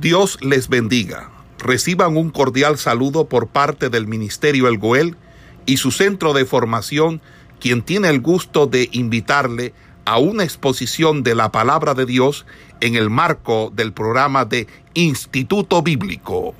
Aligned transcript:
Dios 0.00 0.38
les 0.42 0.68
bendiga. 0.68 1.30
Reciban 1.58 2.18
un 2.18 2.28
cordial 2.30 2.76
saludo 2.76 3.30
por 3.30 3.48
parte 3.48 3.88
del 3.88 4.06
Ministerio 4.06 4.68
El 4.68 4.76
Goel 4.76 5.16
y 5.64 5.78
su 5.78 5.90
centro 5.90 6.34
de 6.34 6.44
formación, 6.44 7.22
quien 7.60 7.82
tiene 7.82 8.10
el 8.10 8.20
gusto 8.20 8.66
de 8.66 8.90
invitarle 8.92 9.72
a 10.04 10.18
una 10.18 10.44
exposición 10.44 11.22
de 11.22 11.34
la 11.34 11.50
palabra 11.50 11.94
de 11.94 12.04
Dios 12.04 12.44
en 12.82 12.94
el 12.94 13.08
marco 13.08 13.72
del 13.74 13.94
programa 13.94 14.44
de 14.44 14.66
Instituto 14.92 15.82
Bíblico. 15.82 16.54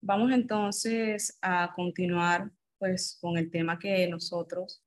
Vamos 0.00 0.32
entonces 0.32 1.36
a 1.42 1.74
continuar 1.76 2.50
pues 2.78 3.18
con 3.20 3.36
el 3.36 3.50
tema 3.50 3.78
que 3.78 4.08
nosotros 4.08 4.82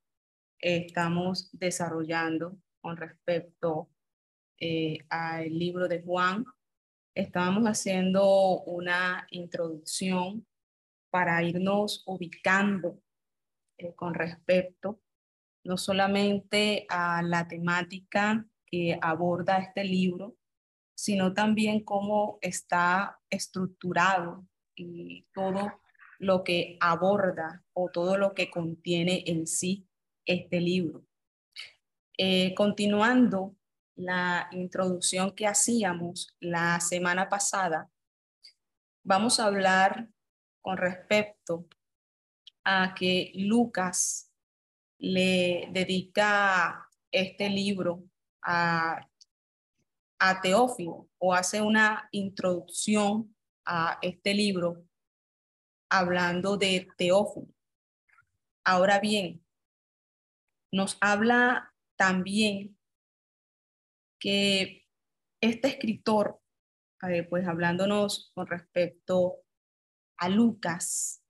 estamos 0.57 1.51
desarrollando 1.54 2.57
con 2.81 2.97
respecto 2.97 3.89
eh, 4.59 4.99
al 5.09 5.57
libro 5.57 5.87
de 5.87 6.01
Juan. 6.01 6.45
Estábamos 7.15 7.63
haciendo 7.65 8.61
una 8.61 9.27
introducción 9.31 10.45
para 11.09 11.41
irnos 11.43 12.04
ubicando 12.05 13.01
eh, 13.77 13.93
con 13.95 14.14
respecto 14.14 15.01
no 15.64 15.77
solamente 15.77 16.86
a 16.89 17.21
la 17.21 17.47
temática 17.47 18.45
que 18.65 18.97
aborda 19.01 19.57
este 19.57 19.83
libro, 19.83 20.36
sino 20.95 21.33
también 21.33 21.83
cómo 21.83 22.39
está 22.41 23.19
estructurado 23.29 24.47
y 24.75 25.28
todo 25.33 25.81
lo 26.19 26.43
que 26.43 26.78
aborda 26.79 27.64
o 27.73 27.89
todo 27.89 28.17
lo 28.17 28.33
que 28.33 28.50
contiene 28.50 29.23
en 29.28 29.47
sí 29.47 29.87
este 30.25 30.59
libro. 30.59 31.05
Eh, 32.17 32.53
continuando 32.53 33.55
la 33.99 34.47
introducción 34.53 35.35
que 35.35 35.45
hacíamos 35.45 36.33
la 36.39 36.80
semana 36.80 37.27
pasada, 37.27 37.91
vamos 39.03 39.39
a 39.39 39.45
hablar 39.45 40.08
con 40.61 40.78
respecto 40.78 41.67
a 42.64 42.95
que 42.95 43.33
Lucas 43.36 44.31
le 45.00 45.67
dedica 45.72 46.89
este 47.11 47.50
libro 47.50 48.06
a, 48.41 49.06
a 50.19 50.41
Teófilo 50.41 51.09
o 51.17 51.34
hace 51.34 51.61
una 51.61 52.08
introducción 52.13 53.36
a 53.66 54.00
este 54.02 54.34
libro 54.34 54.86
hablando 55.89 56.56
de 56.56 56.88
Teófilo. 56.97 57.53
Ahora 58.63 59.02
bien, 59.02 59.44
nos 60.72 60.97
habla 61.02 61.73
también 61.97 62.78
que 64.20 64.86
este 65.42 65.70
escritor, 65.70 66.39
pues 67.30 67.48
hablándonos 67.48 68.31
con 68.36 68.48
respecto 68.48 69.38
a 70.17 70.30
Lucas, 70.30 71.23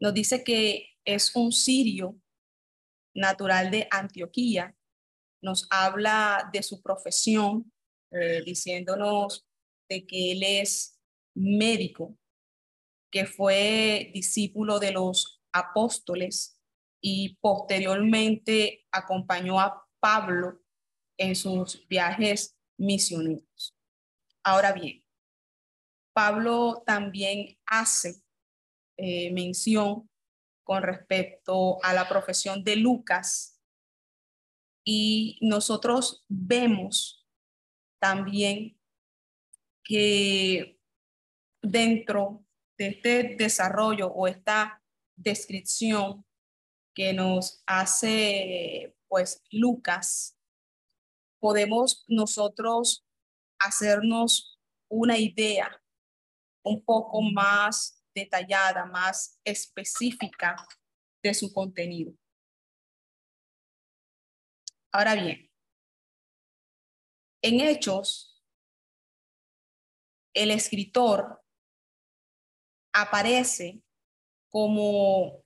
nos 0.00 0.14
dice 0.14 0.44
que 0.44 0.90
es 1.04 1.34
un 1.34 1.52
sirio 1.52 2.20
natural 3.14 3.70
de 3.70 3.88
Antioquía, 3.90 4.76
nos 5.42 5.66
habla 5.70 6.48
de 6.52 6.62
su 6.62 6.80
profesión, 6.82 7.72
eh, 8.12 8.42
diciéndonos 8.44 9.46
de 9.88 10.06
que 10.06 10.32
él 10.32 10.42
es 10.42 11.00
médico, 11.34 12.16
que 13.10 13.26
fue 13.26 14.10
discípulo 14.14 14.78
de 14.78 14.92
los 14.92 15.42
apóstoles 15.52 16.60
y 17.02 17.36
posteriormente 17.40 18.86
acompañó 18.92 19.60
a 19.60 19.84
Pablo 20.00 20.60
en 21.18 21.36
sus 21.36 21.86
viajes 21.88 22.56
misioneros. 22.78 23.76
Ahora 24.42 24.72
bien, 24.72 25.04
Pablo 26.14 26.82
también 26.86 27.58
hace 27.66 28.22
eh, 28.96 29.30
mención 29.32 30.08
con 30.64 30.82
respecto 30.82 31.82
a 31.84 31.92
la 31.92 32.08
profesión 32.08 32.64
de 32.64 32.76
Lucas 32.76 33.60
y 34.84 35.38
nosotros 35.42 36.24
vemos 36.28 37.26
también 38.00 38.80
que 39.82 40.78
dentro 41.62 42.44
de 42.78 42.88
este 42.88 43.36
desarrollo 43.36 44.08
o 44.08 44.28
esta 44.28 44.82
descripción 45.16 46.24
que 46.94 47.12
nos 47.12 47.62
hace 47.66 48.96
pues 49.08 49.42
Lucas 49.50 50.37
podemos 51.40 52.04
nosotros 52.08 53.04
hacernos 53.58 54.58
una 54.88 55.18
idea 55.18 55.82
un 56.64 56.84
poco 56.84 57.22
más 57.22 58.02
detallada, 58.14 58.84
más 58.86 59.38
específica 59.44 60.56
de 61.22 61.34
su 61.34 61.52
contenido. 61.52 62.12
Ahora 64.92 65.14
bien, 65.14 65.50
en 67.42 67.60
Hechos, 67.60 68.42
el 70.34 70.50
escritor 70.50 71.42
aparece 72.92 73.82
como 74.50 75.44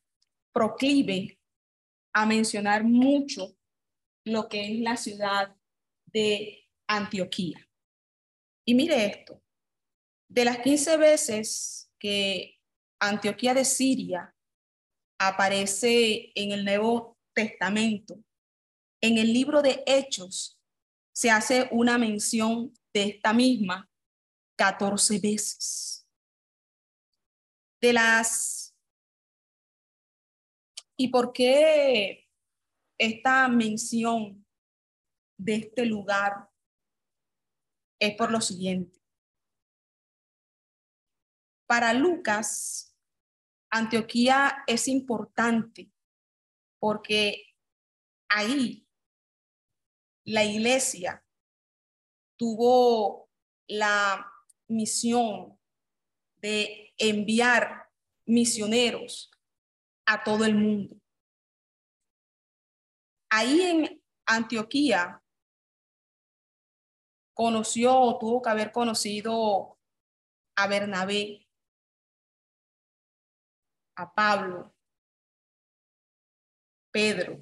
proclive 0.52 1.38
a 2.14 2.26
mencionar 2.26 2.84
mucho 2.84 3.56
lo 4.24 4.48
que 4.48 4.72
es 4.72 4.80
la 4.80 4.96
ciudad 4.96 5.56
de 6.12 6.68
Antioquía. 6.88 7.68
Y 8.66 8.74
mire 8.74 9.06
esto, 9.06 9.42
de 10.28 10.44
las 10.44 10.58
15 10.58 10.96
veces 10.96 11.90
que 11.98 12.58
Antioquía 13.00 13.54
de 13.54 13.64
Siria 13.64 14.34
aparece 15.18 16.32
en 16.34 16.52
el 16.52 16.64
Nuevo 16.64 17.18
Testamento, 17.34 18.22
en 19.00 19.18
el 19.18 19.32
libro 19.32 19.62
de 19.62 19.82
Hechos 19.86 20.58
se 21.12 21.30
hace 21.30 21.68
una 21.72 21.98
mención 21.98 22.72
de 22.94 23.02
esta 23.04 23.32
misma 23.32 23.90
14 24.56 25.18
veces. 25.18 26.06
De 27.80 27.92
las... 27.92 28.74
¿Y 30.96 31.08
por 31.08 31.32
qué 31.32 32.28
esta 32.98 33.48
mención 33.48 34.41
de 35.44 35.56
este 35.56 35.84
lugar 35.86 36.48
es 37.98 38.16
por 38.16 38.30
lo 38.30 38.40
siguiente. 38.40 39.00
Para 41.66 41.92
Lucas, 41.94 42.96
Antioquía 43.70 44.62
es 44.66 44.86
importante 44.88 45.90
porque 46.78 47.56
ahí 48.28 48.86
la 50.24 50.44
iglesia 50.44 51.24
tuvo 52.36 53.30
la 53.66 54.30
misión 54.68 55.58
de 56.36 56.92
enviar 56.98 57.88
misioneros 58.26 59.30
a 60.06 60.22
todo 60.22 60.44
el 60.44 60.54
mundo. 60.54 60.96
Ahí 63.30 63.62
en 63.62 64.02
Antioquía 64.26 65.21
conoció 67.34 67.98
o 67.98 68.18
tuvo 68.18 68.42
que 68.42 68.50
haber 68.50 68.72
conocido 68.72 69.78
a 70.56 70.66
Bernabé, 70.66 71.48
a 73.96 74.12
Pablo, 74.14 74.74
Pedro. 76.90 77.40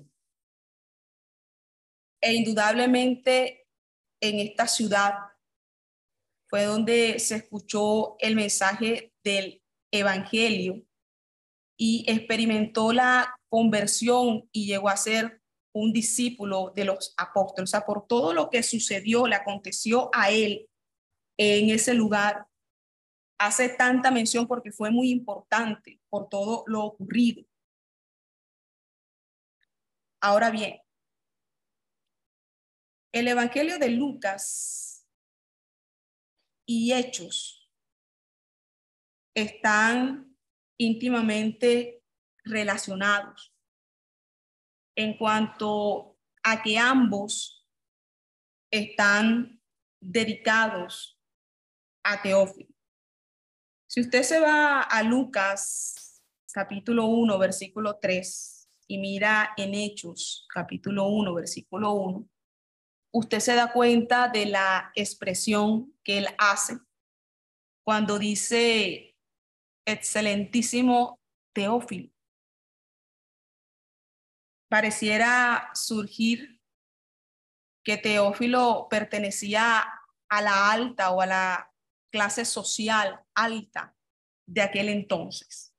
E 2.23 2.35
indudablemente 2.35 3.67
en 4.21 4.41
esta 4.41 4.67
ciudad 4.67 5.15
fue 6.49 6.65
donde 6.65 7.19
se 7.19 7.37
escuchó 7.37 8.17
el 8.19 8.37
mensaje 8.37 9.15
del 9.25 9.63
Evangelio 9.93 10.85
y 11.79 12.05
experimentó 12.09 12.93
la 12.93 13.35
conversión 13.49 14.49
y 14.53 14.67
llegó 14.67 14.89
a 14.89 14.97
ser 14.97 15.40
un 15.73 15.93
discípulo 15.93 16.73
de 16.75 16.85
los 16.85 17.15
apóstoles. 17.17 17.71
O 17.71 17.73
sea, 17.73 17.87
por 17.87 18.07
todo 18.07 18.33
lo 18.33 18.51
que 18.51 18.63
sucedió, 18.63 19.27
le 19.27 19.37
aconteció 19.37 20.11
a 20.13 20.31
él 20.31 20.69
en 21.37 21.71
ese 21.71 21.95
lugar, 21.95 22.47
hace 23.39 23.71
tanta 23.71 24.11
mención 24.11 24.47
porque 24.47 24.73
fue 24.73 24.91
muy 24.91 25.11
importante 25.11 26.01
por 26.11 26.29
todo 26.29 26.65
lo 26.67 26.85
ocurrido. 26.85 27.45
Ahora 30.21 30.51
bien, 30.51 30.79
el 33.13 33.27
Evangelio 33.27 33.79
de 33.79 33.89
Lucas 33.89 35.09
y 36.67 36.93
Hechos 36.93 37.71
están 39.35 40.37
íntimamente 40.79 42.03
relacionados 42.45 43.50
en 45.01 45.17
cuanto 45.17 46.19
a 46.43 46.63
que 46.63 46.79
ambos 46.79 47.67
están 48.71 49.61
dedicados 50.01 51.19
a 52.05 52.21
Teófilo. 52.21 52.75
Si 53.89 54.03
usted 54.03 54.23
se 54.23 54.41
va 54.41 54.83
a 54.83 55.03
Lucas 55.03 56.23
capítulo 56.53 57.07
1, 57.07 57.39
versículo 57.39 57.99
3 57.99 58.69
y 58.89 58.99
mira 58.99 59.55
en 59.57 59.75
Hechos 59.75 60.47
capítulo 60.53 61.09
1, 61.09 61.35
versículo 61.35 61.93
1, 61.93 62.29
usted 63.13 63.41
se 63.41 63.55
da 63.55 63.73
cuenta 63.73 64.29
de 64.29 64.47
la 64.47 64.93
expresión 64.95 65.95
que 66.05 66.19
él 66.19 66.27
hace 66.39 66.79
cuando 67.85 68.19
dice 68.19 69.17
excelentísimo 69.87 71.19
Teófilo. 71.53 72.11
Pareciera 74.71 75.69
surgir 75.75 76.61
que 77.85 77.97
Teófilo 77.97 78.87
pertenecía 78.89 79.85
a 80.29 80.43
la 80.43 80.71
alta 80.71 81.11
o 81.11 81.21
a 81.21 81.27
la 81.27 81.75
clase 82.13 82.45
social 82.45 83.21
alta 83.35 83.97
de 84.47 84.63
aquel 84.63 84.89
entonces. 84.89 85.75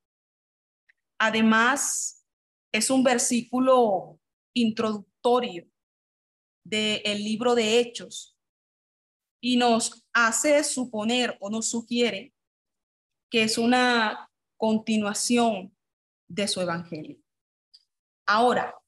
Además, 1.17 2.27
es 2.73 2.89
un 2.89 3.01
versículo 3.01 4.19
introductorio 4.53 5.69
del 6.65 7.23
libro 7.23 7.55
de 7.55 7.79
Hechos 7.79 8.37
y 9.41 9.55
nos 9.55 10.05
hace 10.13 10.63
suponer 10.65 11.37
o 11.39 11.49
nos 11.49 11.69
sugiere 11.69 12.33
que 13.29 13.43
es 13.43 13.57
una 13.57 14.29
continuación 14.57 15.75
de 16.27 16.47
su 16.47 16.59
evangelio. 16.59 17.17
Ahora, 18.25 18.80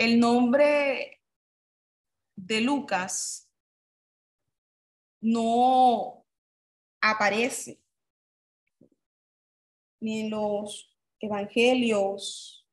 el 0.00 0.18
nombre 0.18 1.20
de 2.34 2.62
Lucas 2.62 3.50
no 5.20 6.24
aparece 7.02 7.82
ni 10.00 10.20
en 10.20 10.30
los 10.30 10.96
evangelios 11.18 12.66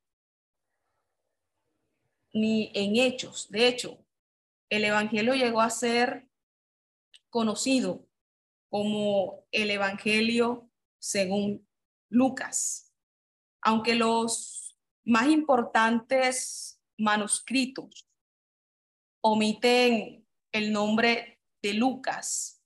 ni 2.31 2.71
en 2.73 2.95
hechos. 2.95 3.51
De 3.51 3.67
hecho, 3.67 4.01
el 4.69 4.85
evangelio 4.85 5.33
llegó 5.33 5.59
a 5.59 5.69
ser 5.69 6.29
conocido 7.29 8.07
como 8.69 9.45
el 9.51 9.69
evangelio 9.69 10.71
según 10.97 11.67
Lucas, 12.07 12.93
aunque 13.59 13.95
los 13.95 14.77
más 15.03 15.27
importantes 15.27 16.76
manuscritos 16.97 18.07
omiten 19.21 20.25
el 20.51 20.71
nombre 20.71 21.39
de 21.61 21.73
Lucas 21.73 22.63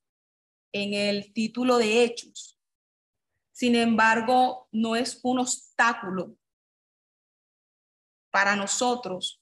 en 0.74 0.94
el 0.94 1.34
título 1.34 1.78
de 1.78 2.04
Hechos. 2.04 2.60
Sin 3.52 3.76
embargo, 3.76 4.68
no 4.72 4.96
es 4.96 5.20
un 5.24 5.40
obstáculo 5.40 6.36
para 8.32 8.56
nosotros 8.56 9.42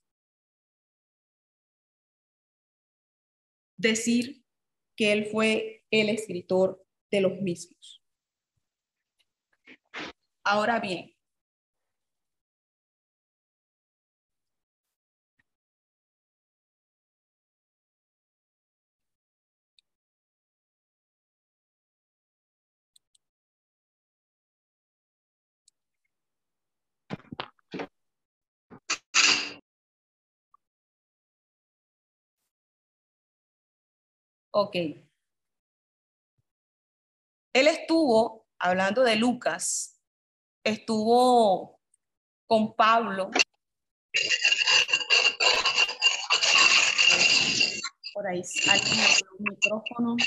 decir 3.78 4.44
que 4.96 5.14
él 5.14 5.28
fue 5.32 5.86
el 5.92 6.10
escritor 6.10 6.86
de 7.10 7.22
los 7.22 7.40
mismos. 7.42 8.04
Ahora 10.44 10.80
bien, 10.80 11.16
Ok. 34.52 34.76
Él 37.54 37.68
estuvo, 37.68 38.48
hablando 38.60 39.04
de 39.04 39.16
Lucas, 39.16 40.00
estuvo 40.64 41.80
con 42.48 42.76
Pablo. 42.76 43.32
Por 48.14 48.28
ahí, 48.28 48.42
alguien 48.70 49.00
el 49.00 49.52
micrófono. 49.52 50.18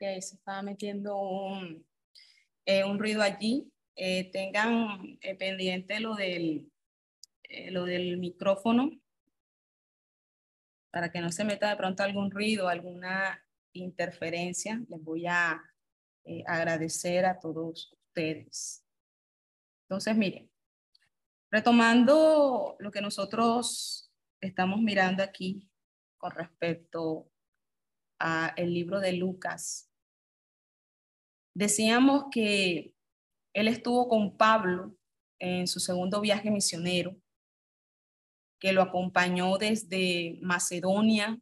Ok, 0.00 0.04
se 0.20 0.36
estaba 0.36 0.62
metiendo 0.62 1.18
un, 1.18 1.84
eh, 2.64 2.84
un 2.84 3.00
ruido 3.00 3.20
allí. 3.20 3.68
Eh, 3.96 4.30
tengan 4.30 5.18
eh, 5.20 5.34
pendiente 5.34 5.98
lo 5.98 6.14
del, 6.14 6.70
lo 7.70 7.84
del 7.84 8.16
micrófono 8.18 8.92
para 10.92 11.10
que 11.10 11.20
no 11.20 11.32
se 11.32 11.42
meta 11.42 11.68
de 11.68 11.76
pronto 11.76 12.04
algún 12.04 12.30
ruido, 12.30 12.68
alguna 12.68 13.44
interferencia. 13.72 14.80
Les 14.88 15.02
voy 15.02 15.26
a 15.26 15.60
agradecer 16.46 17.26
a 17.26 17.40
todos 17.40 17.92
ustedes. 18.06 18.86
Entonces, 19.88 20.16
miren, 20.16 20.48
retomando 21.50 22.76
lo 22.78 22.92
que 22.92 23.00
nosotros 23.00 24.12
estamos 24.40 24.80
mirando 24.80 25.24
aquí 25.24 25.68
con 26.18 26.30
respecto 26.30 27.32
el 28.56 28.72
libro 28.72 29.00
de 29.00 29.12
Lucas. 29.14 29.87
Decíamos 31.58 32.26
que 32.30 32.94
él 33.52 33.66
estuvo 33.66 34.06
con 34.06 34.36
Pablo 34.36 34.94
en 35.40 35.66
su 35.66 35.80
segundo 35.80 36.20
viaje 36.20 36.52
misionero, 36.52 37.16
que 38.60 38.72
lo 38.72 38.80
acompañó 38.80 39.58
desde 39.58 40.38
Macedonia 40.40 41.36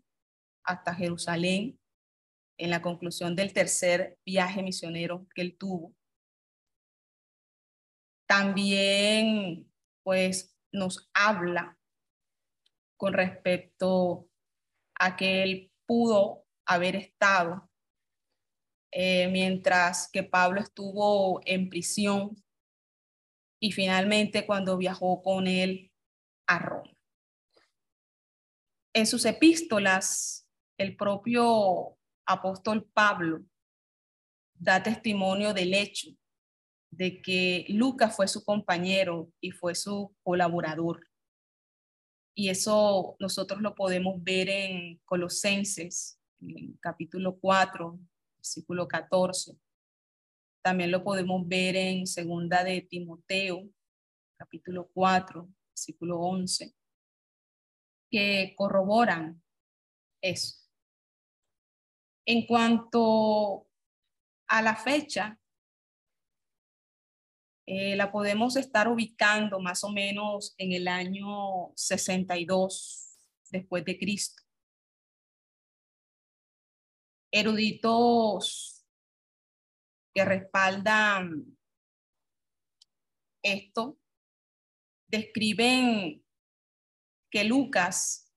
hasta 0.64 0.94
Jerusalén 0.94 1.78
en 2.58 2.70
la 2.70 2.80
conclusión 2.80 3.36
del 3.36 3.52
tercer 3.52 4.18
viaje 4.24 4.62
misionero 4.62 5.26
que 5.34 5.42
él 5.42 5.58
tuvo. 5.58 5.94
También, 8.26 9.70
pues, 10.02 10.56
nos 10.72 11.10
habla 11.12 11.78
con 12.96 13.12
respecto 13.12 14.30
a 14.98 15.14
que 15.14 15.42
él 15.42 15.72
pudo 15.84 16.46
haber 16.64 16.96
estado 16.96 17.65
eh, 18.98 19.28
mientras 19.28 20.08
que 20.10 20.22
Pablo 20.22 20.58
estuvo 20.58 21.42
en 21.44 21.68
prisión 21.68 22.42
y 23.60 23.70
finalmente 23.72 24.46
cuando 24.46 24.78
viajó 24.78 25.22
con 25.22 25.46
él 25.46 25.92
a 26.46 26.58
Roma. 26.60 26.96
En 28.94 29.06
sus 29.06 29.26
epístolas, 29.26 30.48
el 30.78 30.96
propio 30.96 31.98
apóstol 32.24 32.88
Pablo 32.94 33.44
da 34.54 34.82
testimonio 34.82 35.52
del 35.52 35.74
hecho 35.74 36.08
de 36.90 37.20
que 37.20 37.66
Lucas 37.68 38.16
fue 38.16 38.26
su 38.28 38.46
compañero 38.46 39.30
y 39.42 39.50
fue 39.50 39.74
su 39.74 40.16
colaborador. 40.22 41.06
Y 42.34 42.48
eso 42.48 43.14
nosotros 43.20 43.60
lo 43.60 43.74
podemos 43.74 44.24
ver 44.24 44.48
en 44.48 44.98
Colosenses 45.04 46.18
capítulo 46.80 47.38
4, 47.38 47.98
versículo 48.46 48.86
14. 48.86 49.58
También 50.62 50.92
lo 50.92 51.02
podemos 51.02 51.46
ver 51.48 51.74
en 51.74 52.06
segunda 52.06 52.62
de 52.62 52.80
Timoteo, 52.80 53.68
capítulo 54.38 54.88
4, 54.94 55.48
versículo 55.70 56.20
11, 56.20 56.72
que 58.08 58.54
corroboran 58.56 59.42
eso. 60.22 60.58
En 62.24 62.46
cuanto 62.46 63.66
a 64.48 64.62
la 64.62 64.76
fecha, 64.76 65.40
eh, 67.66 67.96
la 67.96 68.12
podemos 68.12 68.54
estar 68.54 68.86
ubicando 68.86 69.58
más 69.58 69.82
o 69.82 69.90
menos 69.90 70.54
en 70.56 70.72
el 70.72 70.86
año 70.86 71.72
62 71.74 73.18
después 73.50 73.84
de 73.84 73.98
Cristo 73.98 74.45
eruditos 77.38 78.84
que 80.14 80.24
respaldan 80.24 81.56
esto 83.42 83.98
describen 85.08 86.24
que 87.30 87.44
Lucas 87.44 88.32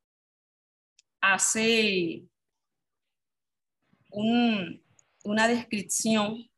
hace 1.22 2.28
un, 4.12 4.84
una 5.24 5.48
descripción 5.48 6.49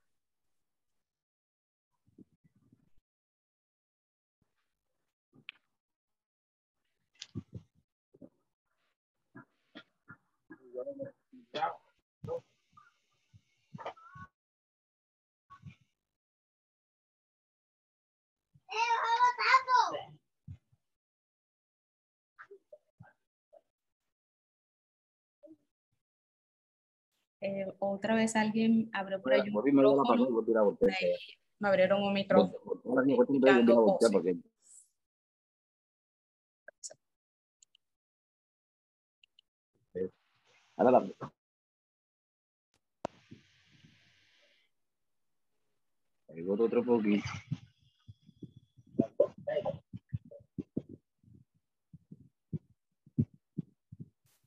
Eh, 27.44 27.66
otra 27.80 28.14
vez 28.14 28.36
alguien 28.36 28.90
abrió 28.94 29.20
por 29.20 29.34
ahí 29.34 29.42
un 29.50 29.64
micrófono. 29.64 30.44
Me 31.60 31.68
abrieron 31.68 32.04
un 32.04 32.14
micrófono. 32.14 32.54
Adelante. 40.78 41.16
Ahí 46.30 46.48
otro 46.48 46.84
poquito. 46.84 47.26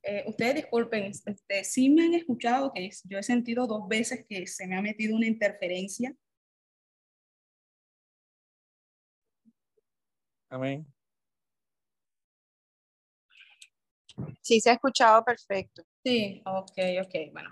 Eh, 0.07 0.23
ustedes 0.27 0.57
disculpen, 0.57 1.05
este, 1.05 1.65
sí 1.65 1.89
me 1.89 2.05
han 2.05 2.13
escuchado 2.13 2.73
que 2.75 2.91
yo 3.05 3.19
he 3.19 3.23
sentido 3.23 3.67
dos 3.67 3.89
veces 3.89 4.27
que 4.29 4.47
se 4.47 4.67
me 4.67 4.77
ha 4.77 4.83
metido 4.83 5.17
una 5.17 5.27
interferencia. 5.27 6.15
Amén. 10.51 10.87
Sí, 14.43 14.61
se 14.61 14.71
ha 14.71 14.75
escuchado 14.75 15.25
perfecto. 15.25 15.83
Sí, 16.05 16.43
ok, 16.45 16.79
ok, 17.03 17.15
bueno. 17.33 17.51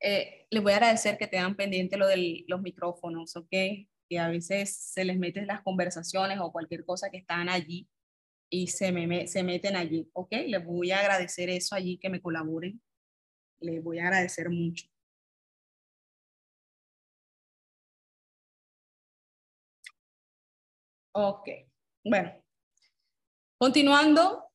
Eh, 0.00 0.46
les 0.50 0.62
voy 0.62 0.72
a 0.72 0.76
agradecer 0.76 1.16
que 1.16 1.28
tengan 1.28 1.54
pendiente 1.54 1.96
lo 1.96 2.08
de 2.08 2.44
los 2.48 2.60
micrófonos, 2.60 3.36
ok, 3.36 3.52
a 4.18 4.28
veces 4.28 4.76
se 4.76 5.04
les 5.04 5.18
meten 5.18 5.46
las 5.46 5.62
conversaciones 5.62 6.38
o 6.40 6.52
cualquier 6.52 6.84
cosa 6.84 7.10
que 7.10 7.18
están 7.18 7.48
allí 7.48 7.88
y 8.50 8.68
se, 8.68 8.92
me, 8.92 9.26
se 9.26 9.42
meten 9.42 9.76
allí, 9.76 10.10
¿ok? 10.12 10.32
Les 10.46 10.64
voy 10.64 10.90
a 10.92 11.00
agradecer 11.00 11.48
eso 11.50 11.74
allí, 11.74 11.98
que 11.98 12.10
me 12.10 12.20
colaboren. 12.20 12.80
Les 13.60 13.82
voy 13.82 13.98
a 13.98 14.04
agradecer 14.08 14.50
mucho. 14.50 14.86
Ok, 21.14 21.48
bueno. 22.04 22.32
Continuando 23.58 24.50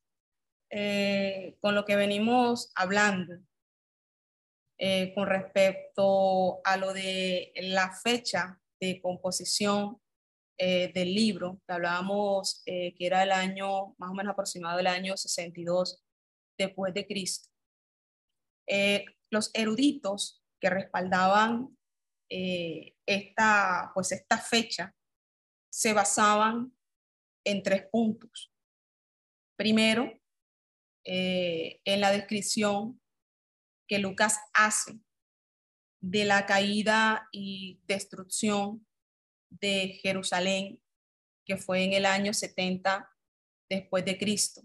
eh, 0.69 1.57
con 1.61 1.75
lo 1.75 1.85
que 1.85 1.95
venimos 1.95 2.71
hablando 2.75 3.39
eh, 4.79 5.11
con 5.15 5.27
respecto 5.27 6.61
a 6.63 6.77
lo 6.77 6.93
de 6.93 7.51
la 7.55 7.91
fecha 7.91 8.59
de 8.79 9.01
composición 9.01 9.99
eh, 10.59 10.91
del 10.91 11.13
libro, 11.13 11.61
que 11.67 11.73
hablábamos 11.73 12.63
eh, 12.65 12.95
que 12.95 13.05
era 13.05 13.21
el 13.21 13.31
año, 13.31 13.95
más 13.99 14.09
o 14.09 14.13
menos 14.15 14.33
aproximado 14.33 14.77
del 14.77 14.87
año 14.87 15.15
62 15.15 16.03
después 16.57 16.93
de 16.95 17.05
Cristo. 17.05 17.49
Eh, 18.67 19.05
los 19.29 19.51
eruditos 19.53 20.43
que 20.59 20.69
respaldaban 20.69 21.77
esta, 22.29 23.91
pues 23.93 24.11
esta 24.11 24.37
fecha 24.37 24.93
se 25.71 25.93
basaban 25.93 26.75
en 27.45 27.63
tres 27.63 27.87
puntos. 27.89 28.51
Primero, 29.55 30.19
en 31.05 32.01
la 32.01 32.11
descripción 32.11 32.99
que 33.87 33.99
Lucas 33.99 34.39
hace 34.53 34.99
de 36.09 36.23
la 36.23 36.45
caída 36.45 37.27
y 37.33 37.81
destrucción 37.85 38.87
de 39.49 39.99
Jerusalén, 40.01 40.81
que 41.45 41.57
fue 41.57 41.83
en 41.83 41.93
el 41.93 42.05
año 42.05 42.33
70 42.33 43.09
después 43.69 44.05
de 44.05 44.17
Cristo. 44.17 44.61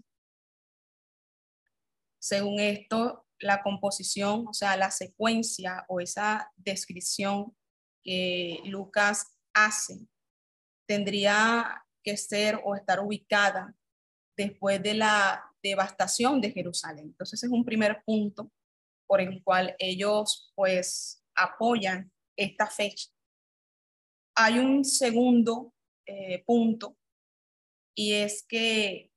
Según 2.17 2.61
esto, 2.61 3.27
la 3.39 3.61
composición, 3.61 4.47
o 4.47 4.53
sea, 4.53 4.77
la 4.77 4.89
secuencia 4.89 5.85
o 5.89 5.99
esa 5.99 6.49
descripción 6.55 7.53
que 8.03 8.61
Lucas 8.63 9.37
hace, 9.53 9.99
tendría 10.87 11.85
que 12.03 12.15
ser 12.15 12.61
o 12.63 12.75
estar 12.75 13.01
ubicada 13.01 13.75
después 14.37 14.81
de 14.81 14.93
la 14.93 15.43
devastación 15.61 16.39
de 16.39 16.51
Jerusalén. 16.51 17.07
Entonces 17.07 17.43
es 17.43 17.49
un 17.49 17.65
primer 17.65 18.01
punto 18.05 18.49
por 19.07 19.19
el 19.19 19.43
cual 19.43 19.75
ellos 19.77 20.53
pues 20.55 21.22
apoyan 21.35 22.11
esta 22.37 22.67
fecha. 22.67 23.09
Hay 24.35 24.59
un 24.59 24.83
segundo 24.83 25.73
eh, 26.05 26.43
punto 26.45 26.97
y 27.95 28.13
es 28.13 28.43
que 28.47 29.11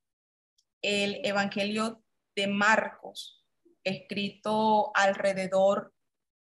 el 0.83 1.25
Evangelio 1.25 2.05
de 2.37 2.47
Marcos, 2.47 3.45
escrito 3.83 4.93
alrededor 4.95 5.95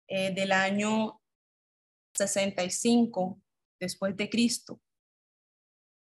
eh, 0.09 0.33
del 0.33 0.53
año 0.53 1.21
65 2.15 3.41
después 3.79 4.17
de 4.17 4.31
Cristo, 4.31 4.81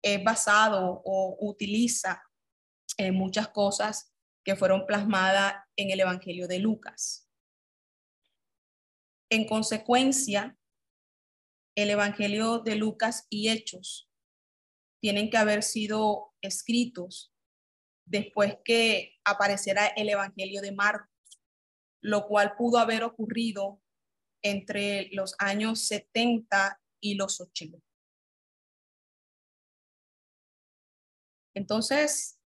es 0.04 0.24
basado 0.24 1.02
o 1.04 1.38
utiliza 1.42 2.24
eh, 2.98 3.12
muchas 3.12 3.50
cosas 3.50 4.14
que 4.46 4.56
fueron 4.56 4.86
plasmadas 4.86 5.56
en 5.76 5.92
el 5.92 6.00
Evangelio 6.00 6.48
de 6.48 6.60
Lucas. 6.60 7.27
En 9.30 9.46
consecuencia, 9.46 10.58
el 11.76 11.90
Evangelio 11.90 12.60
de 12.60 12.76
Lucas 12.76 13.28
y 13.30 13.50
Hechos 13.50 14.10
tienen 15.02 15.30
que 15.30 15.38
haber 15.38 15.64
sido 15.64 16.34
escritos 16.42 17.34
después 18.06 18.58
que 18.64 19.18
apareciera 19.26 19.88
el 19.88 20.10
Evangelio 20.10 20.62
de 20.62 20.72
Marcos, 20.72 21.10
lo 22.02 22.28
cual 22.28 22.56
pudo 22.56 22.78
haber 22.80 23.04
ocurrido 23.04 23.82
entre 24.42 25.10
los 25.12 25.36
años 25.40 25.82
70 25.88 26.82
y 27.02 27.16
los 27.16 27.42
80. 27.42 27.80
Entonces, 31.54 32.40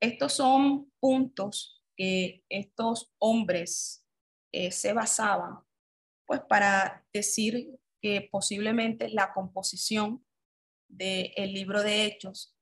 estos 0.00 0.34
son 0.34 0.92
puntos 1.00 1.82
que 1.96 2.44
estos 2.48 3.12
hombres 3.18 4.04
eh, 4.52 4.70
se 4.70 4.92
basaban, 4.92 5.67
pues 6.28 6.42
para 6.42 7.06
decir 7.10 7.80
que 8.02 8.28
posiblemente 8.30 9.08
la 9.08 9.32
composición 9.32 10.22
del 10.86 11.54
libro 11.54 11.82
de 11.82 12.04
Hechos 12.04 12.54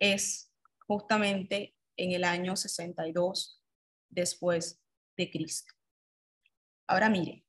es 0.00 0.54
justamente 0.86 1.74
en 1.96 2.12
el 2.12 2.22
año 2.22 2.54
62 2.54 3.60
después 4.08 4.80
de 5.16 5.30
Cristo. 5.32 5.74
Ahora 6.86 7.08
mire, 7.08 7.44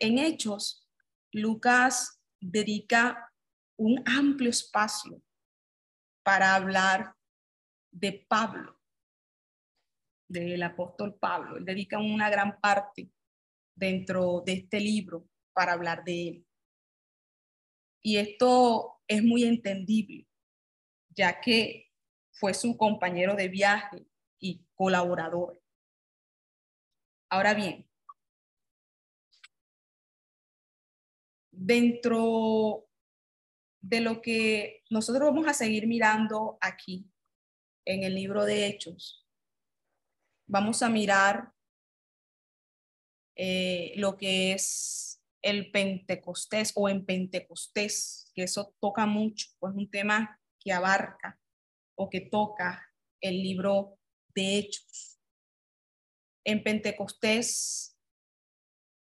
en 0.00 0.18
Hechos, 0.18 0.88
Lucas 1.30 2.18
dedica 2.40 3.30
un 3.76 4.02
amplio 4.06 4.48
espacio 4.48 5.22
para 6.22 6.54
hablar 6.54 7.14
de 7.90 8.24
Pablo, 8.26 8.80
del 10.28 10.62
apóstol 10.62 11.14
Pablo. 11.18 11.58
Él 11.58 11.66
dedica 11.66 11.98
una 11.98 12.30
gran 12.30 12.58
parte 12.58 13.10
dentro 13.78 14.42
de 14.44 14.54
este 14.54 14.80
libro 14.80 15.28
para 15.52 15.72
hablar 15.72 16.04
de 16.04 16.28
él. 16.28 16.46
Y 18.02 18.16
esto 18.16 19.00
es 19.06 19.22
muy 19.22 19.44
entendible, 19.44 20.26
ya 21.10 21.40
que 21.40 21.90
fue 22.32 22.54
su 22.54 22.76
compañero 22.76 23.34
de 23.34 23.48
viaje 23.48 24.06
y 24.38 24.64
colaborador. 24.74 25.62
Ahora 27.30 27.54
bien, 27.54 27.88
dentro 31.50 32.88
de 33.80 34.00
lo 34.00 34.22
que 34.22 34.84
nosotros 34.90 35.28
vamos 35.28 35.46
a 35.46 35.54
seguir 35.54 35.86
mirando 35.86 36.58
aquí 36.60 37.10
en 37.84 38.04
el 38.04 38.14
libro 38.14 38.44
de 38.44 38.66
Hechos, 38.66 39.26
vamos 40.46 40.82
a 40.82 40.88
mirar 40.88 41.52
eh, 43.38 43.92
lo 43.94 44.16
que 44.16 44.52
es 44.52 45.22
el 45.42 45.70
Pentecostés 45.70 46.72
o 46.74 46.88
en 46.88 47.06
Pentecostés, 47.06 48.32
que 48.34 48.42
eso 48.42 48.74
toca 48.80 49.06
mucho, 49.06 49.46
pues 49.60 49.72
un 49.74 49.88
tema 49.88 50.40
que 50.58 50.72
abarca 50.72 51.38
o 51.96 52.10
que 52.10 52.20
toca 52.20 52.84
el 53.20 53.40
libro 53.40 53.96
de 54.34 54.58
Hechos. 54.58 55.20
En 56.44 56.64
Pentecostés, 56.64 57.96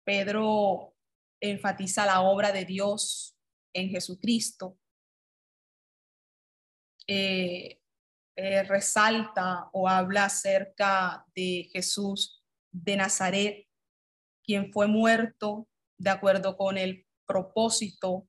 Pedro 0.04 0.94
enfatiza 1.40 2.04
la 2.04 2.20
obra 2.20 2.52
de 2.52 2.66
Dios 2.66 3.34
en 3.72 3.88
Jesucristo. 3.88 4.78
Eh, 7.06 7.80
eh, 8.36 8.62
resalta 8.64 9.70
o 9.72 9.88
habla 9.88 10.26
acerca 10.26 11.24
de 11.34 11.70
Jesús 11.72 12.44
de 12.70 12.96
Nazaret, 12.96 13.67
quien 14.48 14.72
fue 14.72 14.86
muerto 14.86 15.68
de 15.98 16.08
acuerdo 16.08 16.56
con 16.56 16.78
el 16.78 17.06
propósito 17.26 18.26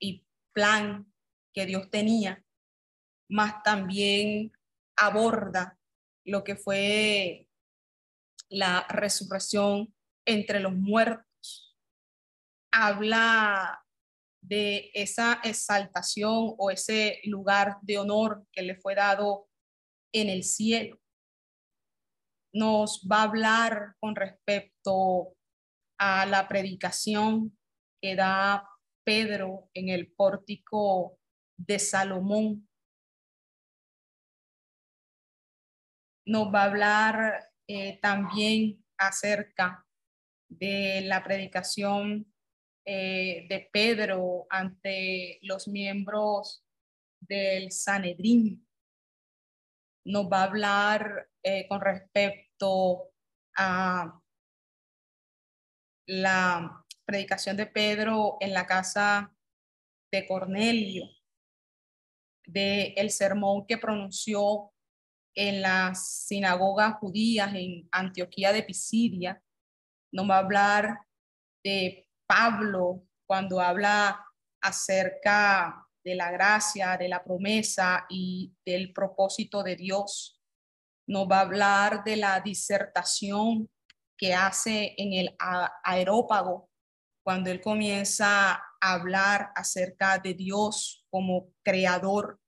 y 0.00 0.26
plan 0.52 1.06
que 1.52 1.66
Dios 1.66 1.88
tenía, 1.88 2.44
más 3.28 3.62
también 3.62 4.50
aborda 4.96 5.78
lo 6.24 6.42
que 6.42 6.56
fue 6.56 7.48
la 8.48 8.88
resurrección 8.88 9.94
entre 10.26 10.58
los 10.58 10.74
muertos. 10.74 11.78
Habla 12.72 13.86
de 14.40 14.90
esa 14.94 15.40
exaltación 15.44 16.56
o 16.58 16.72
ese 16.72 17.20
lugar 17.22 17.76
de 17.82 17.98
honor 17.98 18.48
que 18.50 18.62
le 18.62 18.74
fue 18.74 18.96
dado 18.96 19.48
en 20.12 20.28
el 20.28 20.42
cielo. 20.42 21.00
Nos 22.54 23.06
va 23.10 23.18
a 23.18 23.22
hablar 23.24 23.96
con 23.98 24.14
respecto 24.14 25.34
a 25.98 26.24
la 26.24 26.46
predicación 26.46 27.58
que 28.00 28.14
da 28.14 28.68
Pedro 29.04 29.68
en 29.74 29.88
el 29.88 30.12
pórtico 30.12 31.18
de 31.56 31.80
Salomón. 31.80 32.68
Nos 36.26 36.54
va 36.54 36.62
a 36.62 36.66
hablar 36.66 37.50
eh, 37.66 37.98
también 38.00 38.84
acerca 38.98 39.84
de 40.48 41.02
la 41.04 41.24
predicación 41.24 42.32
eh, 42.86 43.46
de 43.48 43.68
Pedro 43.72 44.46
ante 44.48 45.40
los 45.42 45.66
miembros 45.66 46.64
del 47.20 47.72
Sanedrín. 47.72 48.63
Nos 50.04 50.26
va 50.26 50.40
a 50.40 50.44
hablar 50.44 51.28
eh, 51.42 51.66
con 51.68 51.80
respecto 51.80 53.10
a 53.56 54.20
la 56.06 56.84
predicación 57.04 57.56
de 57.56 57.66
Pedro 57.66 58.36
en 58.40 58.52
la 58.52 58.66
casa 58.66 59.34
de 60.12 60.26
Cornelio, 60.26 61.04
de 62.46 62.94
el 62.96 63.10
sermón 63.10 63.66
que 63.66 63.78
pronunció 63.78 64.72
en 65.34 65.62
las 65.62 66.26
sinagogas 66.26 66.94
judías 66.94 67.52
en 67.54 67.88
Antioquía 67.90 68.52
de 68.52 68.62
Pisidia. 68.62 69.42
Nos 70.12 70.28
va 70.28 70.36
a 70.36 70.40
hablar 70.40 70.98
de 71.64 72.06
Pablo 72.26 73.06
cuando 73.26 73.60
habla 73.60 74.24
acerca 74.62 75.83
de 76.04 76.14
la 76.14 76.30
gracia, 76.30 76.96
de 76.98 77.08
la 77.08 77.24
promesa 77.24 78.06
y 78.08 78.52
del 78.64 78.92
propósito 78.92 79.62
de 79.62 79.76
Dios. 79.76 80.40
Nos 81.08 81.26
va 81.28 81.38
a 81.38 81.42
hablar 81.42 82.04
de 82.04 82.16
la 82.16 82.40
disertación 82.40 83.70
que 84.16 84.34
hace 84.34 84.94
en 84.98 85.12
el 85.14 85.36
aerópago 85.82 86.70
cuando 87.24 87.50
él 87.50 87.60
comienza 87.60 88.52
a 88.52 88.62
hablar 88.80 89.50
acerca 89.56 90.18
de 90.18 90.34
Dios 90.34 91.06
como 91.10 91.52
creador. 91.64 92.38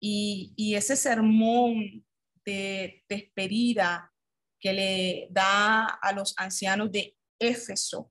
Y, 0.00 0.54
y 0.56 0.74
ese 0.74 0.96
sermón 0.96 2.04
de 2.44 3.04
despedida 3.08 4.12
que 4.58 4.72
le 4.72 5.28
da 5.30 5.84
a 5.84 6.12
los 6.12 6.34
ancianos 6.38 6.90
de 6.90 7.16
Éfeso 7.38 8.10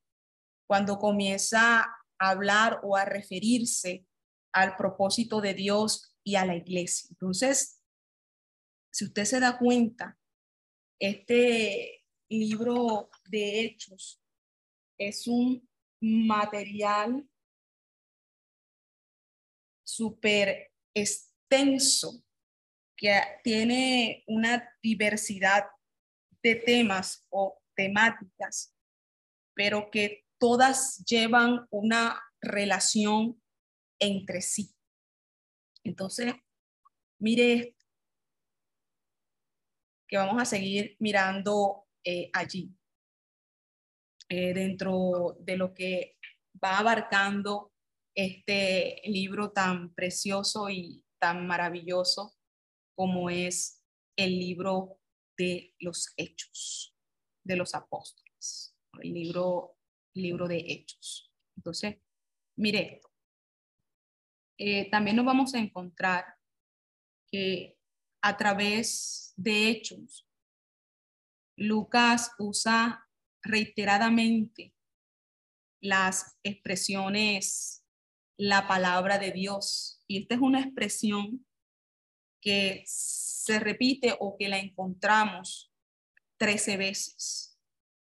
cuando 0.67 0.99
comienza 0.99 1.81
a 1.81 2.29
hablar 2.29 2.79
o 2.83 2.95
a 2.95 3.05
referirse 3.05 4.05
al 4.53 4.75
propósito 4.75 5.41
de 5.41 5.53
Dios 5.53 6.15
y 6.23 6.35
a 6.35 6.45
la 6.45 6.55
iglesia. 6.55 7.07
Entonces, 7.11 7.81
si 8.91 9.05
usted 9.05 9.25
se 9.25 9.39
da 9.39 9.57
cuenta, 9.57 10.19
este 10.99 12.05
libro 12.29 13.09
de 13.29 13.61
hechos 13.61 14.21
es 14.97 15.27
un 15.27 15.67
material 15.99 17.27
súper 19.83 20.71
extenso 20.93 22.23
que 22.95 23.19
tiene 23.43 24.23
una 24.27 24.63
diversidad 24.81 25.65
de 26.43 26.55
temas 26.55 27.25
o 27.29 27.59
temáticas, 27.75 28.75
pero 29.55 29.89
que 29.89 30.25
todas 30.39 31.03
llevan 31.05 31.67
una 31.71 32.21
relación 32.41 33.40
entre 34.01 34.41
sí. 34.41 34.75
Entonces, 35.83 36.33
mire 37.19 37.53
esto, 37.53 37.85
que 40.07 40.17
vamos 40.17 40.41
a 40.41 40.45
seguir 40.45 40.97
mirando 40.99 41.87
eh, 42.03 42.29
allí, 42.33 42.75
eh, 44.27 44.53
dentro 44.53 45.37
de 45.39 45.55
lo 45.55 45.73
que 45.73 46.17
va 46.61 46.79
abarcando 46.79 47.71
este 48.13 49.01
libro 49.05 49.51
tan 49.51 49.93
precioso 49.93 50.69
y 50.69 51.05
tan 51.19 51.47
maravilloso 51.47 52.35
como 52.95 53.29
es 53.29 53.85
el 54.17 54.37
libro 54.37 54.99
de 55.37 55.73
los 55.79 56.13
hechos 56.17 56.93
de 57.43 57.55
los 57.55 57.73
apóstoles, 57.73 58.75
el 59.01 59.13
libro 59.13 59.77
libro 60.13 60.47
de 60.47 60.57
Hechos. 60.57 61.31
Entonces, 61.55 61.97
mire 62.57 63.01
eh, 64.63 64.89
también 64.91 65.15
nos 65.15 65.25
vamos 65.25 65.53
a 65.53 65.59
encontrar 65.59 66.25
que 67.31 67.77
a 68.21 68.37
través 68.37 69.33
de 69.35 69.69
Hechos, 69.69 70.27
Lucas 71.57 72.31
usa 72.37 73.07
reiteradamente 73.41 74.75
las 75.81 76.37
expresiones, 76.43 77.83
la 78.37 78.67
palabra 78.67 79.17
de 79.17 79.31
Dios. 79.31 80.03
Y 80.07 80.21
esta 80.21 80.35
es 80.35 80.41
una 80.41 80.61
expresión 80.61 81.45
que 82.41 82.83
se 82.85 83.59
repite 83.59 84.15
o 84.19 84.35
que 84.37 84.49
la 84.49 84.59
encontramos 84.59 85.73
trece 86.37 86.77
veces 86.77 87.51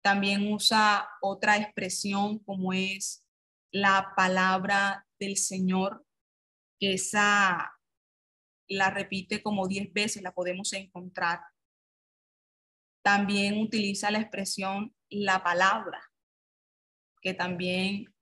también 0.03 0.51
usa 0.51 1.08
otra 1.21 1.58
expresión 1.58 2.39
como 2.39 2.73
es 2.73 3.25
la 3.71 4.13
palabra 4.15 5.08
del 5.17 5.38
Señor, 5.38 6.06
esa 6.91 7.74
la 8.67 8.89
repite 8.89 9.41
como 9.41 9.67
diez 9.67 9.91
veces, 9.93 10.24
la 10.24 10.34
podemos 10.34 10.74
encontrar. 10.74 11.41
También 13.04 13.60
utiliza 13.60 14.12
la 14.12 14.19
expresión 14.19 14.96
la 15.10 15.43
palabra, 15.43 16.02
que 17.22 17.34
también 17.34 18.13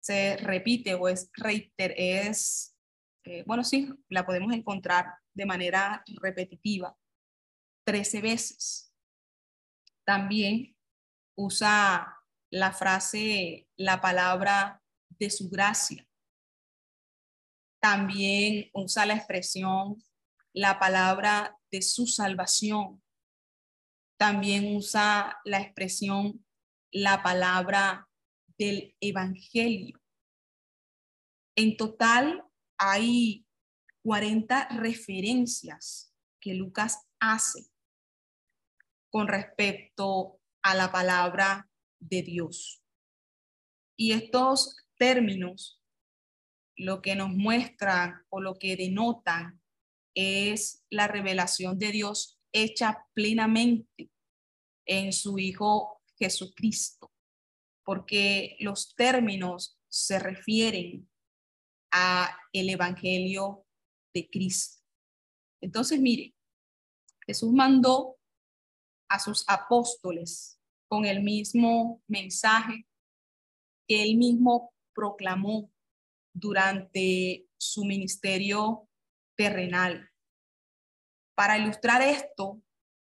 se 0.00 0.36
repite 0.38 0.94
o 0.94 1.08
es 1.08 1.30
reiter, 1.34 1.94
es, 1.96 2.76
eh, 3.24 3.44
bueno, 3.46 3.64
sí, 3.64 3.88
la 4.08 4.24
podemos 4.24 4.52
encontrar 4.52 5.14
de 5.34 5.46
manera 5.46 6.02
repetitiva, 6.20 6.96
trece 7.84 8.20
veces. 8.20 8.94
También 10.04 10.76
usa 11.36 12.18
la 12.50 12.72
frase, 12.72 13.68
la 13.76 14.00
palabra 14.00 14.82
de 15.08 15.30
su 15.30 15.48
gracia. 15.48 16.06
También 17.82 18.70
usa 18.74 19.06
la 19.06 19.14
expresión, 19.14 20.00
la 20.52 20.78
palabra 20.78 21.58
de 21.72 21.82
su 21.82 22.06
salvación. 22.06 23.02
También 24.16 24.76
usa 24.76 25.40
la 25.44 25.60
expresión, 25.60 26.46
la 26.92 27.24
palabra 27.24 28.08
del 28.56 28.94
evangelio. 29.00 30.00
En 31.56 31.76
total 31.76 32.44
hay 32.78 33.44
40 34.04 34.68
referencias 34.78 36.14
que 36.40 36.54
Lucas 36.54 37.08
hace 37.18 37.66
con 39.10 39.26
respecto 39.26 40.40
a 40.62 40.76
la 40.76 40.92
palabra 40.92 41.68
de 41.98 42.22
Dios. 42.22 42.84
Y 43.96 44.12
estos 44.12 44.76
términos 44.96 45.81
lo 46.76 47.02
que 47.02 47.14
nos 47.14 47.30
muestran 47.30 48.24
o 48.30 48.40
lo 48.40 48.58
que 48.58 48.76
denotan 48.76 49.60
es 50.14 50.84
la 50.90 51.08
revelación 51.08 51.78
de 51.78 51.92
Dios 51.92 52.38
hecha 52.52 53.06
plenamente 53.14 54.10
en 54.86 55.12
su 55.12 55.38
Hijo 55.38 56.02
Jesucristo, 56.18 57.10
porque 57.84 58.56
los 58.60 58.94
términos 58.94 59.78
se 59.88 60.18
refieren 60.18 61.08
a 61.90 62.36
el 62.52 62.70
Evangelio 62.70 63.66
de 64.14 64.28
Cristo. 64.28 64.82
Entonces, 65.60 66.00
mire, 66.00 66.34
Jesús 67.26 67.52
mandó 67.52 68.16
a 69.08 69.18
sus 69.18 69.44
apóstoles 69.48 70.58
con 70.88 71.06
el 71.06 71.22
mismo 71.22 72.02
mensaje 72.06 72.86
que 73.88 74.02
él 74.02 74.16
mismo 74.16 74.74
proclamó 74.94 75.71
durante 76.32 77.46
su 77.58 77.84
ministerio 77.84 78.88
terrenal. 79.36 80.10
Para 81.34 81.58
ilustrar 81.58 82.02
esto, 82.02 82.62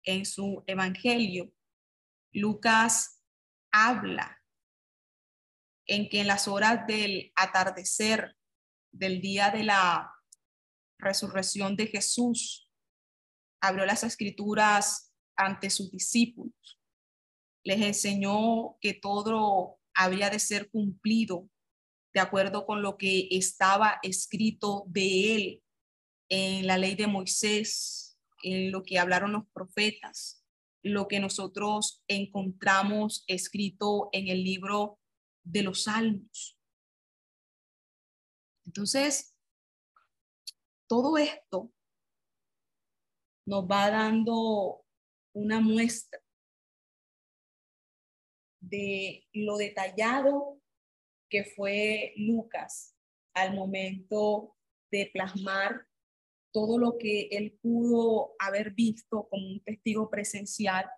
en 0.04 0.24
su 0.24 0.62
evangelio, 0.66 1.52
Lucas 2.32 3.22
habla 3.70 4.40
en 5.86 6.08
que 6.08 6.20
en 6.20 6.26
las 6.26 6.46
horas 6.48 6.86
del 6.86 7.32
atardecer 7.34 8.36
del 8.92 9.20
día 9.20 9.50
de 9.50 9.64
la 9.64 10.12
resurrección 10.98 11.76
de 11.76 11.86
Jesús, 11.86 12.70
abrió 13.60 13.84
las 13.86 14.04
escrituras 14.04 15.12
ante 15.36 15.70
sus 15.70 15.90
discípulos. 15.90 16.80
Les 17.64 17.80
enseñó 17.80 18.76
que 18.80 18.94
todo 18.94 19.78
habría 19.94 20.30
de 20.30 20.38
ser 20.38 20.70
cumplido 20.70 21.48
de 22.12 22.20
acuerdo 22.20 22.66
con 22.66 22.82
lo 22.82 22.96
que 22.96 23.28
estaba 23.30 23.98
escrito 24.02 24.84
de 24.86 25.34
él 25.34 25.62
en 26.28 26.66
la 26.66 26.78
ley 26.78 26.94
de 26.94 27.06
Moisés, 27.06 28.18
en 28.42 28.72
lo 28.72 28.82
que 28.82 28.98
hablaron 28.98 29.32
los 29.32 29.46
profetas, 29.52 30.44
lo 30.82 31.08
que 31.08 31.20
nosotros 31.20 32.02
encontramos 32.08 33.24
escrito 33.26 34.08
en 34.12 34.28
el 34.28 34.42
libro 34.42 34.98
de 35.44 35.62
los 35.62 35.84
salmos. 35.84 36.58
Entonces, 38.66 39.34
todo 40.88 41.18
esto 41.18 41.72
nos 43.46 43.64
va 43.64 43.90
dando 43.90 44.84
una 45.32 45.60
muestra 45.60 46.20
de 48.60 49.26
lo 49.32 49.56
detallado 49.56 50.59
que 51.30 51.44
fue 51.44 52.12
Lucas 52.16 52.94
al 53.34 53.54
momento 53.54 54.56
de 54.90 55.08
plasmar 55.12 55.86
todo 56.52 56.78
lo 56.78 56.98
que 56.98 57.28
él 57.30 57.58
pudo 57.62 58.34
haber 58.38 58.72
visto 58.72 59.28
como 59.30 59.46
un 59.46 59.60
testigo 59.62 60.10
presencial, 60.10 60.90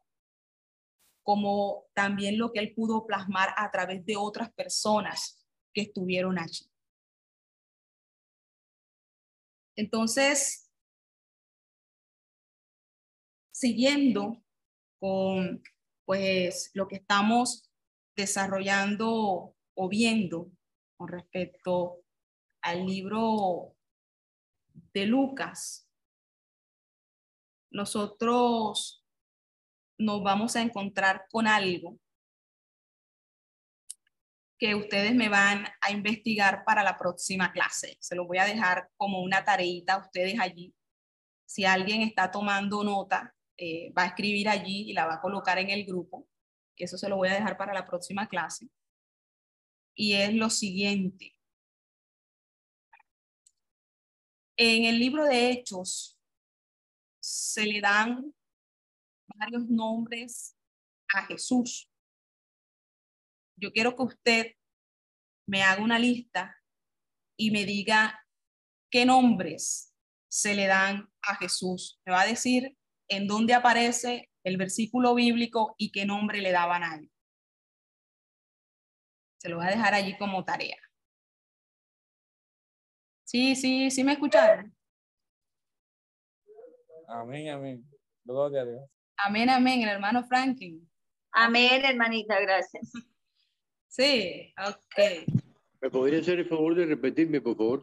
como 1.23 1.85
también 1.95 2.39
lo 2.39 2.51
que 2.53 2.61
él 2.61 2.75
pudo 2.75 3.07
plasmar 3.07 3.51
a 3.57 3.71
través 3.71 4.05
de 4.07 4.17
otras 4.17 4.51
personas 4.55 5.47
que 5.75 5.83
estuvieron 5.83 6.39
allí. 6.39 6.67
Entonces, 9.77 10.71
siguiendo 13.53 14.43
con 14.99 15.63
pues 16.05 16.71
lo 16.75 16.89
que 16.89 16.97
estamos 16.97 17.71
desarrollando 18.17 19.57
o 19.75 19.89
viendo 19.89 20.51
con 20.97 21.09
respecto 21.09 22.03
al 22.63 22.87
libro 22.87 23.75
de 24.93 25.07
Lucas, 25.07 25.89
nosotros 27.71 29.05
nos 29.99 30.23
vamos 30.23 30.57
a 30.57 30.63
encontrar 30.63 31.27
con 31.31 31.47
algo 31.47 31.99
que 34.59 34.75
ustedes 34.75 35.15
me 35.15 35.29
van 35.29 35.67
a 35.81 35.91
investigar 35.91 36.65
para 36.65 36.85
la 36.85 36.97
próxima 36.97 37.51
clase. 37.53 37.97
Se 38.01 38.15
lo 38.15 38.27
voy 38.27 38.39
a 38.39 38.45
dejar 38.45 38.91
como 38.97 39.21
una 39.23 39.45
tareita 39.45 39.95
a 39.95 39.99
ustedes 39.99 40.39
allí. 40.39 40.73
Si 41.45 41.65
alguien 41.65 42.03
está 42.03 42.31
tomando 42.31 42.85
nota, 42.85 43.35
eh, 43.57 43.93
va 43.93 44.03
a 44.03 44.07
escribir 44.07 44.49
allí 44.49 44.91
y 44.91 44.93
la 44.93 45.07
va 45.07 45.15
a 45.15 45.21
colocar 45.21 45.59
en 45.59 45.71
el 45.71 45.85
grupo, 45.85 46.29
eso 46.85 46.99
se 46.99 47.09
lo 47.09 47.17
voy 47.17 47.29
a 47.29 47.35
dejar 47.35 47.57
para 47.57 47.73
la 47.73 47.87
próxima 47.87 48.29
clase. 48.29 48.69
Y 49.95 50.15
es 50.15 50.35
lo 50.35 50.51
siguiente. 50.51 51.37
En 54.57 54.85
el 54.85 54.99
libro 54.99 55.25
de 55.25 55.51
Hechos 55.51 56.19
se 57.21 57.67
le 57.67 57.81
dan 57.81 58.35
varios 59.27 59.69
nombres 59.69 60.57
a 61.15 61.27
Jesús. 61.27 61.91
Yo 63.57 63.73
quiero 63.73 63.97
que 63.97 64.03
usted 64.03 64.57
me 65.47 65.63
haga 65.63 65.83
una 65.83 65.99
lista 65.99 66.57
y 67.37 67.51
me 67.51 67.65
diga 67.65 68.27
qué 68.91 69.05
nombres 69.05 69.95
se 70.29 70.55
le 70.55 70.67
dan 70.67 71.11
a 71.23 71.37
Jesús. 71.37 72.01
Me 72.05 72.13
va 72.13 72.23
a 72.23 72.27
decir 72.27 72.77
en 73.09 73.27
dónde 73.27 73.55
aparece 73.55 74.31
el 74.45 74.57
versículo 74.57 75.15
bíblico 75.15 75.75
y 75.79 75.93
qué 75.93 76.07
nombre 76.07 76.41
le 76.41 76.53
daban 76.53 76.83
a 76.83 76.97
él. 76.97 77.11
Se 79.43 79.49
lo 79.49 79.57
voy 79.57 79.67
a 79.67 79.71
dejar 79.71 79.93
allí 79.93 80.17
como 80.19 80.45
tarea. 80.45 80.77
Sí, 83.25 83.57
sí, 83.57 83.91
sí 83.91 84.05
me 84.05 84.13
escucharon. 84.13 84.73
Amén, 87.09 87.49
amén. 87.49 87.85
Gloria 88.23 88.61
a 88.61 88.65
Dios. 88.65 88.91
Amén, 89.17 89.51
amén, 89.51 89.83
el 89.83 89.89
hermano 89.89 90.23
Franklin. 90.23 90.89
Amén, 91.33 91.85
hermanita, 91.85 92.41
gracias. 92.41 92.93
Sí, 93.89 94.55
ok. 94.65 95.27
¿Me 95.81 95.91
podría 95.91 96.21
hacer 96.21 96.39
el 96.39 96.49
favor 96.49 96.77
de 96.77 96.87
repetirme, 96.87 97.41
por 97.41 97.57
favor? 97.57 97.81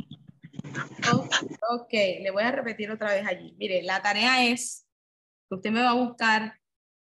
Ok, 1.71 1.91
le 1.91 2.31
voy 2.31 2.43
a 2.43 2.51
repetir 2.51 2.89
otra 2.89 3.15
vez 3.15 3.27
allí. 3.27 3.53
Mire, 3.57 3.83
la 3.83 4.01
tarea 4.01 4.47
es 4.47 4.87
que 5.49 5.55
usted 5.55 5.71
me 5.71 5.81
va 5.81 5.89
a 5.89 6.05
buscar 6.07 6.57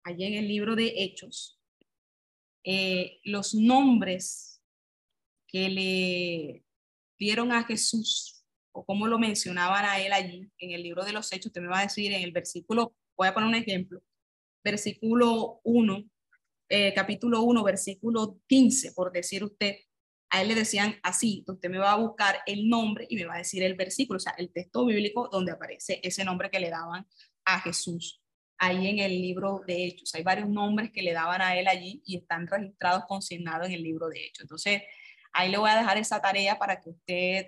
allí 0.06 0.24
en 0.24 0.36
el 0.36 0.48
libro 0.48 0.78
de 0.78 0.94
Hechos 0.96 1.56
eh, 2.67 3.19
los 3.23 3.54
nombres 3.54 4.60
que 5.47 5.69
le 5.69 6.65
dieron 7.17 7.51
a 7.51 7.63
Jesús 7.63 8.43
o 8.71 8.84
cómo 8.84 9.08
lo 9.08 9.19
mencionaban 9.19 9.86
a 9.86 9.99
él 9.99 10.12
allí 10.12 10.51
en 10.58 10.71
el 10.71 10.82
libro 10.82 11.06
de 11.06 11.13
los 11.13 11.32
Hechos, 11.32 11.47
usted 11.47 11.62
me 11.62 11.67
va 11.67 11.80
a 11.80 11.84
decir 11.84 12.12
en 12.12 12.23
el 12.23 12.32
versículo, 12.32 12.95
voy 13.15 13.28
a 13.28 13.34
poner 13.34 13.49
un 13.49 13.56
ejemplo, 13.56 14.01
versículo 14.63 15.62
1, 15.63 16.04
eh, 16.69 16.91
capítulo 16.95 17.43
1, 17.43 17.63
versículo 17.63 18.39
15, 18.47 18.93
por 18.93 19.12
decir 19.12 19.43
usted, 19.43 19.75
a 20.32 20.41
él 20.41 20.47
le 20.47 20.56
decían 20.56 20.95
así, 21.04 21.45
usted 21.47 21.69
me 21.69 21.78
va 21.78 21.91
a 21.91 21.97
buscar 21.97 22.39
el 22.47 22.67
nombre 22.67 23.06
y 23.08 23.15
me 23.15 23.25
va 23.25 23.36
a 23.36 23.38
decir 23.38 23.62
el 23.62 23.75
versículo, 23.75 24.17
o 24.17 24.19
sea, 24.19 24.34
el 24.39 24.51
texto 24.51 24.86
bíblico 24.86 25.30
donde 25.32 25.51
aparece 25.51 25.99
ese 26.01 26.25
nombre 26.25 26.49
que 26.49 26.60
le 26.60 26.71
daban 26.71 27.08
a 27.45 27.62
Jesús. 27.62 28.24
Ahí 28.58 28.88
en 28.88 29.00
el 29.00 29.12
libro 29.12 29.62
de 29.68 29.86
Hechos, 29.86 30.15
hay 30.15 30.24
varios 30.24 30.50
nombres 30.50 30.91
que 30.91 31.02
le 31.02 31.13
daban 31.13 31.41
a 31.41 31.58
él 31.58 31.68
allí 31.68 32.02
y 32.06 32.18
están 32.18 32.48
registrados, 32.48 33.06
consignados 33.06 33.68
en 33.68 33.74
el 33.74 33.84
libro 33.84 34.08
de 34.08 34.26
Hechos. 34.26 34.44
Entonces, 34.44 34.82
ahí 35.34 35.50
le 35.52 35.58
voy 35.58 35.70
a 35.70 35.78
dejar 35.78 35.98
esa 35.98 36.22
tarea 36.22 36.58
para 36.58 36.80
que 36.80 36.89
usted 36.89 37.48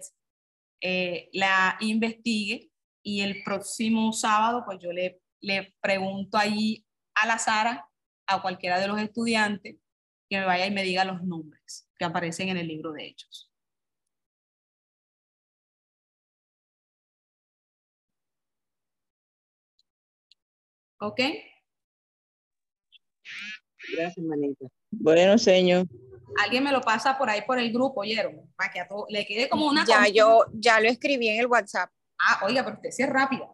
eh, 0.82 1.30
la 1.34 1.78
investigue 1.80 2.70
y 3.02 3.22
el 3.22 3.42
próximo 3.44 4.12
sábado 4.12 4.64
pues 4.66 4.80
yo 4.80 4.92
le, 4.92 5.22
le 5.40 5.74
pregunto 5.82 6.38
allí 6.38 6.86
a 7.16 7.26
la 7.26 7.40
Sara, 7.40 7.90
a 8.28 8.42
cualquiera 8.42 8.80
de 8.80 8.88
los 8.88 9.00
estudiantes, 9.00 9.78
que 10.30 10.40
me 10.40 10.46
vaya 10.46 10.66
y 10.66 10.72
me 10.72 10.84
diga 10.84 11.06
los 11.06 11.24
nombres 11.24 11.90
que 11.98 12.06
aparecen 12.06 12.50
en 12.50 12.58
el 12.58 12.68
libro 12.68 12.92
de 12.92 13.08
Hechos. 13.08 13.52
¿Ok? 21.00 21.22
Gracias, 23.96 24.26
manita. 24.26 24.66
Bueno, 24.92 25.38
señor. 25.38 25.88
Alguien 26.44 26.64
me 26.64 26.72
lo 26.72 26.82
pasa 26.82 27.18
por 27.18 27.30
ahí 27.30 27.42
por 27.42 27.58
el 27.60 27.72
grupo, 27.72 28.02
¿oyeron? 28.02 28.52
Para 28.56 28.72
que 28.72 28.80
a 28.80 28.88
todo, 28.88 29.06
le 29.10 29.26
quede 29.26 29.50
como 29.50 29.68
una... 29.68 29.86
Ya, 29.86 30.08
yo 30.08 30.46
ya 30.54 30.80
lo 30.80 30.88
escribí 30.88 31.30
en 31.30 31.40
el 31.40 31.48
WhatsApp. 31.48 31.90
Ah, 32.20 32.42
oiga, 32.46 32.64
pero 32.64 32.76
usted 32.76 32.92
sí 32.92 33.04
es 33.04 33.10
rápida. 33.10 33.50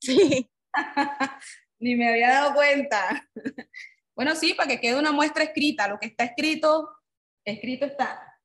Sí. 0.00 0.48
Ni 1.78 1.94
me 1.94 2.08
había 2.08 2.28
dado 2.30 2.54
cuenta. 2.54 3.28
bueno, 4.14 4.34
sí, 4.34 4.54
para 4.54 4.68
que 4.68 4.80
quede 4.80 4.98
una 4.98 5.12
muestra 5.12 5.44
escrita. 5.44 5.88
Lo 5.88 5.98
que 5.98 6.06
está 6.06 6.24
escrito, 6.24 6.88
escrito 7.44 7.86
está. 7.86 8.40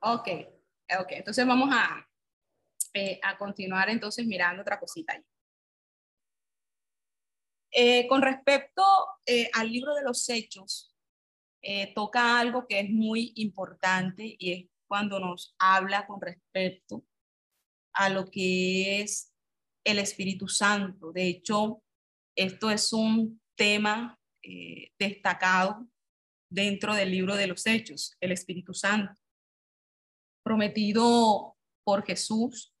Ok, 0.00 0.28
ok. 0.98 1.08
Entonces 1.10 1.46
vamos 1.46 1.70
a, 1.72 2.08
eh, 2.94 3.20
a 3.22 3.36
continuar 3.38 3.88
entonces 3.90 4.26
mirando 4.26 4.62
otra 4.62 4.78
cosita 4.78 5.12
ahí. 5.12 5.24
Eh, 7.74 8.06
con 8.06 8.20
respecto 8.20 8.82
eh, 9.24 9.48
al 9.54 9.72
libro 9.72 9.94
de 9.94 10.02
los 10.02 10.28
hechos, 10.28 10.94
eh, 11.62 11.94
toca 11.94 12.38
algo 12.38 12.66
que 12.66 12.80
es 12.80 12.90
muy 12.90 13.32
importante 13.36 14.36
y 14.38 14.52
es 14.52 14.66
cuando 14.86 15.18
nos 15.18 15.54
habla 15.58 16.06
con 16.06 16.20
respecto 16.20 17.02
a 17.94 18.10
lo 18.10 18.26
que 18.26 19.00
es 19.00 19.32
el 19.84 19.98
Espíritu 19.98 20.48
Santo. 20.48 21.12
De 21.12 21.28
hecho, 21.28 21.82
esto 22.36 22.70
es 22.70 22.92
un 22.92 23.40
tema 23.56 24.18
destacado 24.98 25.86
dentro 26.50 26.94
del 26.94 27.10
libro 27.10 27.36
de 27.36 27.46
los 27.46 27.66
hechos, 27.66 28.16
el 28.20 28.32
Espíritu 28.32 28.74
Santo, 28.74 29.14
prometido 30.44 31.56
por 31.84 32.04
Jesús 32.04 32.74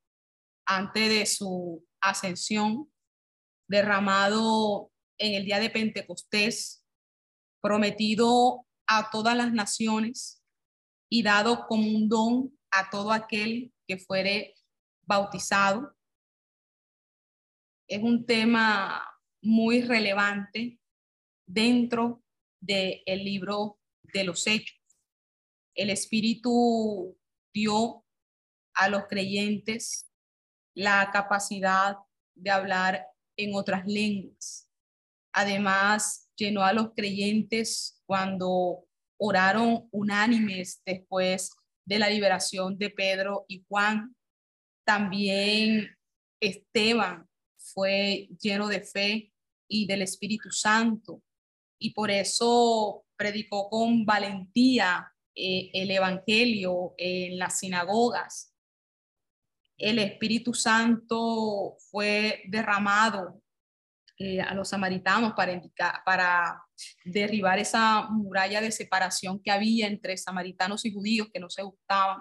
antes 0.66 1.08
de 1.08 1.24
su 1.24 1.86
ascensión, 2.00 2.91
derramado 3.72 4.92
en 5.18 5.34
el 5.34 5.46
día 5.46 5.58
de 5.58 5.70
Pentecostés, 5.70 6.84
prometido 7.62 8.66
a 8.86 9.10
todas 9.10 9.34
las 9.34 9.50
naciones 9.50 10.44
y 11.10 11.22
dado 11.22 11.66
como 11.66 11.88
un 11.88 12.06
don 12.06 12.58
a 12.70 12.90
todo 12.90 13.12
aquel 13.12 13.72
que 13.86 13.96
fuere 13.96 14.54
bautizado. 15.06 15.96
Es 17.88 18.02
un 18.02 18.26
tema 18.26 19.08
muy 19.42 19.80
relevante 19.80 20.78
dentro 21.46 22.22
del 22.60 23.02
libro 23.24 23.80
de 24.02 24.24
los 24.24 24.46
hechos. 24.46 24.78
El 25.74 25.88
Espíritu 25.88 27.18
dio 27.54 28.04
a 28.74 28.90
los 28.90 29.04
creyentes 29.06 30.12
la 30.74 31.10
capacidad 31.10 31.96
de 32.34 32.50
hablar 32.50 33.11
en 33.36 33.54
otras 33.54 33.86
lenguas. 33.86 34.68
Además, 35.32 36.28
llenó 36.36 36.62
a 36.62 36.72
los 36.72 36.92
creyentes 36.94 38.02
cuando 38.06 38.84
oraron 39.18 39.88
unánimes 39.90 40.82
después 40.84 41.50
de 41.84 41.98
la 41.98 42.08
liberación 42.08 42.76
de 42.78 42.90
Pedro 42.90 43.44
y 43.48 43.64
Juan. 43.68 44.14
También 44.84 45.96
Esteban 46.40 47.28
fue 47.56 48.28
lleno 48.40 48.68
de 48.68 48.82
fe 48.82 49.32
y 49.68 49.86
del 49.86 50.02
Espíritu 50.02 50.50
Santo 50.50 51.22
y 51.78 51.90
por 51.90 52.10
eso 52.10 53.04
predicó 53.16 53.68
con 53.68 54.04
valentía 54.04 55.12
eh, 55.34 55.70
el 55.72 55.90
Evangelio 55.90 56.94
en 56.96 57.38
las 57.38 57.58
sinagogas. 57.58 58.51
El 59.82 59.98
Espíritu 59.98 60.54
Santo 60.54 61.76
fue 61.90 62.44
derramado 62.46 63.42
eh, 64.16 64.40
a 64.40 64.54
los 64.54 64.68
samaritanos 64.68 65.32
para, 65.32 65.60
para 66.04 66.62
derribar 67.04 67.58
esa 67.58 68.08
muralla 68.08 68.60
de 68.60 68.70
separación 68.70 69.42
que 69.42 69.50
había 69.50 69.88
entre 69.88 70.16
samaritanos 70.16 70.84
y 70.84 70.92
judíos 70.92 71.30
que 71.32 71.40
no 71.40 71.50
se 71.50 71.62
gustaban. 71.62 72.20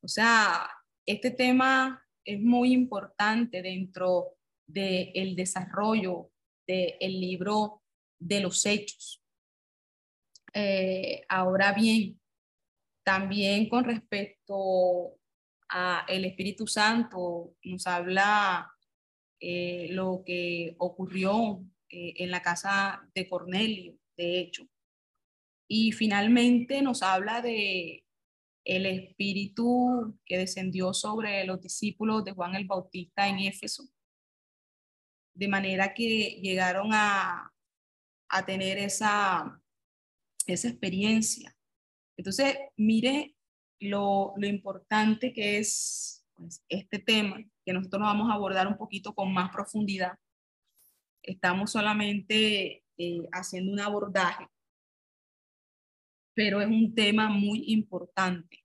O 0.00 0.08
sea, 0.08 0.66
este 1.04 1.30
tema 1.30 2.02
es 2.24 2.40
muy 2.40 2.72
importante 2.72 3.60
dentro 3.60 4.38
del 4.66 5.36
desarrollo 5.36 6.30
del 6.66 7.20
libro 7.20 7.82
de 8.18 8.40
los 8.40 8.64
hechos. 8.64 9.22
Eh, 10.54 11.22
ahora 11.28 11.74
bien, 11.74 12.18
también 13.04 13.68
con 13.68 13.84
respecto 13.84 15.17
el 16.08 16.24
Espíritu 16.24 16.66
Santo, 16.66 17.54
nos 17.64 17.86
habla 17.86 18.72
eh, 19.40 19.88
lo 19.90 20.22
que 20.24 20.74
ocurrió 20.78 21.64
eh, 21.90 22.14
en 22.16 22.30
la 22.30 22.42
casa 22.42 23.08
de 23.14 23.28
Cornelio, 23.28 23.98
de 24.16 24.40
hecho. 24.40 24.66
Y 25.68 25.92
finalmente 25.92 26.82
nos 26.82 27.02
habla 27.02 27.42
de 27.42 28.04
el 28.64 28.86
espíritu 28.86 30.18
que 30.26 30.38
descendió 30.38 30.92
sobre 30.92 31.44
los 31.44 31.60
discípulos 31.60 32.24
de 32.24 32.32
Juan 32.32 32.54
el 32.54 32.66
Bautista 32.66 33.28
en 33.28 33.38
Éfeso, 33.38 33.84
de 35.34 35.48
manera 35.48 35.94
que 35.94 36.40
llegaron 36.42 36.90
a, 36.92 37.52
a 38.28 38.46
tener 38.46 38.78
esa, 38.78 39.62
esa 40.46 40.68
experiencia 40.68 41.54
entonces, 42.18 42.56
mire 42.76 43.36
lo, 43.80 44.34
importante 44.42 45.32
que 45.32 45.58
es 45.58 46.26
pues, 46.34 46.64
este 46.68 46.98
tema, 46.98 47.38
que 47.64 47.72
nosotros 47.72 48.00
nos 48.00 48.08
vamos 48.08 48.30
a 48.30 48.34
abordar 48.34 48.66
un 48.66 48.76
poquito 48.76 49.14
con 49.14 49.32
más 49.32 49.50
profundidad. 49.50 50.18
Estamos 51.22 51.72
solamente 51.72 52.84
eh, 52.96 53.28
haciendo 53.32 53.72
un 53.72 53.80
abordaje, 53.80 54.46
pero 56.34 56.60
es 56.60 56.68
un 56.68 56.94
tema 56.94 57.28
muy 57.28 57.64
importante. 57.66 58.64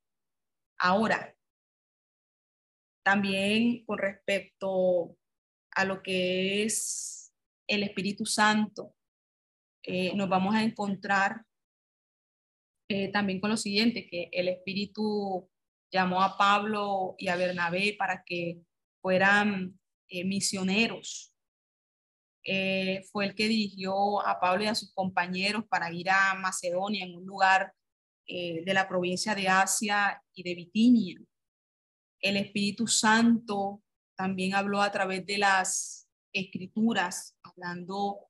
Ahora, 0.78 1.36
también 3.04 3.86
con 3.86 3.98
respecto 3.98 5.18
a 5.72 5.86
lo 5.86 6.02
que 6.02 6.64
es 6.64 7.34
el 7.68 7.84
Espíritu 7.84 8.26
Santo, 8.26 8.96
eh, 9.84 10.16
nos 10.16 10.30
vamos 10.30 10.56
a 10.56 10.64
encontrar 10.64 11.46
eh, 12.90 13.12
también 13.12 13.40
con 13.40 13.50
lo 13.50 13.58
siguiente, 13.58 14.08
que 14.08 14.30
el 14.32 14.50
Espíritu 14.50 15.50
llamó 15.92 16.22
a 16.22 16.38
Pablo 16.38 17.16
y 17.18 17.30
a 17.30 17.36
Bernabé 17.36 17.96
para 17.98 18.24
que 18.26 18.60
fueran 19.02 19.80
eh, 20.10 20.26
misioneros. 20.26 21.34
Eh, 22.46 23.04
fue 23.12 23.26
el 23.26 23.36
que 23.36 23.48
dirigió 23.48 24.26
a 24.28 24.40
Pablo 24.40 24.66
y 24.66 24.68
a 24.68 24.76
sus 24.76 24.94
compañeros 24.94 25.64
para 25.70 25.92
ir 25.94 26.10
a 26.10 26.34
Macedonia, 26.36 27.06
en 27.06 27.16
un 27.16 27.26
lugar 27.26 27.74
de 28.26 28.74
la 28.74 28.88
provincia 28.88 29.36
de 29.36 29.50
Asia 29.50 30.22
y 30.34 30.44
de 30.44 30.56
Bitinia. 30.56 31.20
El 32.22 32.38
Espíritu 32.38 32.88
Santo 32.88 33.84
también 34.16 34.56
habló 34.56 34.82
a 34.82 34.90
través 34.90 35.26
de 35.26 35.38
las 35.38 36.08
escrituras, 36.32 37.38
hablando 37.44 38.30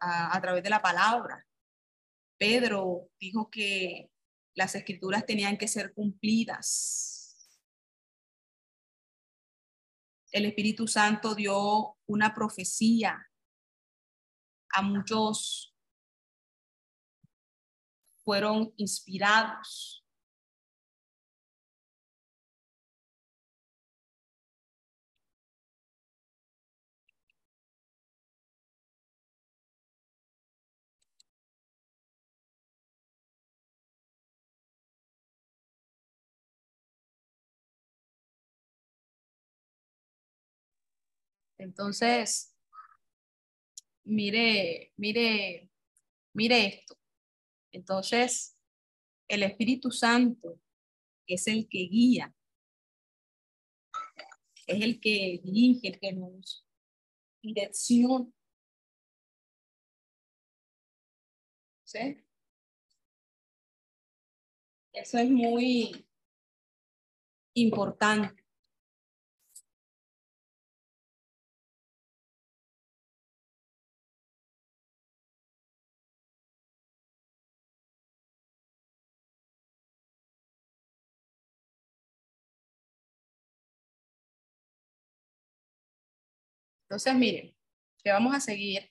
a 0.00 0.40
través 0.40 0.62
de 0.62 0.70
la 0.70 0.80
palabra. 0.80 1.47
Pedro 2.38 3.10
dijo 3.18 3.50
que 3.50 4.10
las 4.54 4.74
escrituras 4.74 5.26
tenían 5.26 5.56
que 5.56 5.68
ser 5.68 5.92
cumplidas. 5.92 7.36
El 10.30 10.44
Espíritu 10.46 10.86
Santo 10.86 11.34
dio 11.34 11.96
una 12.06 12.34
profecía 12.34 13.30
a 14.70 14.82
muchos 14.82 15.74
fueron 18.24 18.74
inspirados 18.76 20.04
Entonces, 41.58 42.54
mire, 44.04 44.92
mire, 44.96 45.70
mire 46.32 46.66
esto. 46.66 46.96
Entonces, 47.72 48.56
el 49.28 49.42
Espíritu 49.42 49.90
Santo 49.90 50.60
es 51.26 51.46
el 51.48 51.68
que 51.68 51.80
guía, 51.80 52.34
es 54.66 54.82
el 54.82 55.00
que 55.00 55.40
dirige, 55.42 55.88
el 55.88 55.98
que 55.98 56.12
nos 56.12 56.64
direcciona. 57.42 58.30
¿Sí? 61.84 62.24
Eso 64.92 65.18
es 65.18 65.30
muy 65.30 66.06
importante. 67.54 68.37
Entonces, 86.88 87.14
miren, 87.16 87.54
que 88.02 88.10
vamos 88.10 88.34
a 88.34 88.40
seguir 88.40 88.90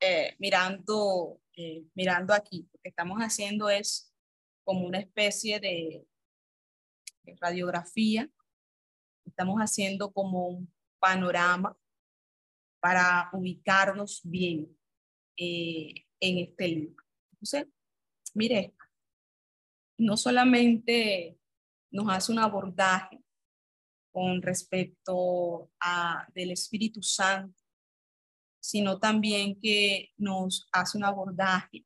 eh, 0.00 0.34
mirando, 0.38 1.42
eh, 1.54 1.84
mirando 1.94 2.32
aquí. 2.32 2.66
Lo 2.72 2.80
que 2.80 2.88
estamos 2.88 3.18
haciendo 3.20 3.68
es 3.68 4.14
como 4.64 4.86
una 4.86 4.98
especie 4.98 5.60
de, 5.60 6.06
radiografía. 7.40 8.30
Estamos 9.26 9.60
haciendo 9.60 10.10
como 10.10 10.48
un 10.48 10.74
panorama 10.98 11.76
para 12.80 13.28
ubicarnos 13.34 14.22
bien 14.24 14.74
eh, 15.36 16.06
en 16.20 16.38
este 16.38 16.68
libro. 16.68 17.04
Entonces, 17.32 17.66
mire, 18.32 18.74
no 19.98 20.16
solamente 20.16 21.38
nos 21.90 22.08
hace 22.08 22.32
un 22.32 22.38
abordaje 22.38 23.23
con 24.14 24.40
respecto 24.42 25.72
a 25.80 26.24
del 26.36 26.52
Espíritu 26.52 27.02
Santo, 27.02 27.60
sino 28.60 29.00
también 29.00 29.58
que 29.60 30.12
nos 30.16 30.68
hace 30.70 30.96
un 30.96 31.04
abordaje 31.04 31.84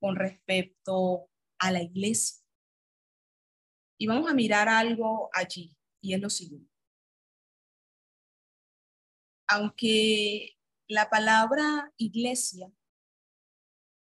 con 0.00 0.16
respecto 0.16 1.30
a 1.60 1.70
la 1.70 1.80
iglesia. 1.80 2.42
Y 3.96 4.08
vamos 4.08 4.28
a 4.28 4.34
mirar 4.34 4.68
algo 4.68 5.30
allí, 5.32 5.76
y 6.02 6.14
es 6.14 6.20
lo 6.20 6.28
siguiente. 6.28 6.74
aunque 9.46 10.58
la 10.88 11.08
palabra 11.08 11.92
iglesia 11.96 12.70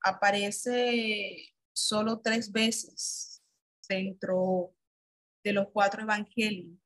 aparece 0.02 1.54
solo 1.72 2.20
tres 2.20 2.52
veces 2.52 3.42
dentro 3.88 4.74
de 5.42 5.52
los 5.52 5.68
cuatro 5.72 6.02
evangelios, 6.02 6.78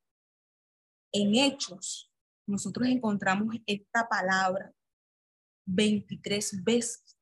en 1.12 1.34
hechos 1.34 2.08
nosotros 2.46 2.88
encontramos 2.88 3.56
esta 3.66 4.08
palabra 4.08 4.72
23 5.66 6.64
veces. 6.64 7.18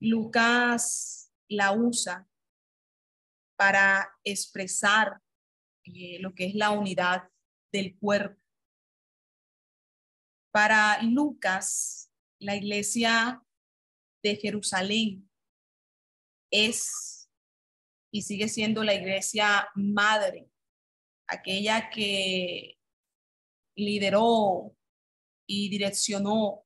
Lucas 0.00 1.32
la 1.48 1.72
usa 1.72 2.28
para 3.56 4.16
expresar 4.22 5.20
eh, 5.82 6.18
lo 6.20 6.34
que 6.34 6.46
es 6.46 6.54
la 6.54 6.70
unidad 6.70 7.28
del 7.72 7.98
cuerpo. 7.98 8.40
Para 10.52 11.02
Lucas, 11.02 12.12
la 12.38 12.54
iglesia 12.54 13.42
de 14.22 14.36
Jerusalén 14.36 15.28
es 16.50 17.28
y 18.10 18.22
sigue 18.22 18.48
siendo 18.48 18.84
la 18.84 18.94
iglesia 18.94 19.68
madre, 19.74 20.47
aquella 21.28 21.90
que 21.90 22.78
lideró 23.76 24.74
y 25.46 25.68
direccionó 25.68 26.64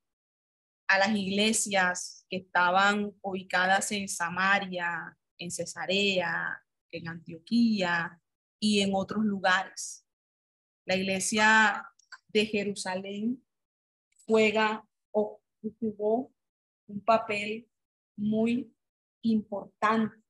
a 0.88 0.98
las 0.98 1.14
iglesias 1.16 2.24
que 2.28 2.38
estaban 2.38 3.14
ubicadas 3.20 3.92
en 3.92 4.08
Samaria, 4.08 5.16
en 5.38 5.50
Cesarea, 5.50 6.62
en 6.90 7.08
Antioquía 7.08 8.20
y 8.60 8.80
en 8.80 8.90
otros 8.94 9.24
lugares. 9.24 10.06
La 10.86 10.96
iglesia 10.96 11.86
de 12.28 12.46
Jerusalén 12.46 13.44
juega 14.26 14.86
o 15.12 15.42
jugó 15.80 16.32
un 16.86 17.04
papel 17.04 17.68
muy 18.16 18.74
importante. 19.22 20.21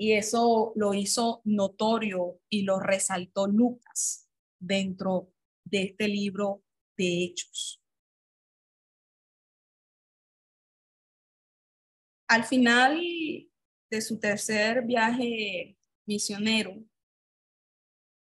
Y 0.00 0.14
eso 0.14 0.72
lo 0.76 0.94
hizo 0.94 1.42
notorio 1.44 2.40
y 2.48 2.62
lo 2.62 2.80
resaltó 2.80 3.46
Lucas 3.46 4.30
dentro 4.58 5.34
de 5.62 5.82
este 5.82 6.08
libro 6.08 6.64
de 6.96 7.24
Hechos. 7.24 7.82
Al 12.28 12.44
final 12.44 12.98
de 13.90 14.00
su 14.00 14.18
tercer 14.18 14.86
viaje 14.86 15.76
misionero, 16.06 16.82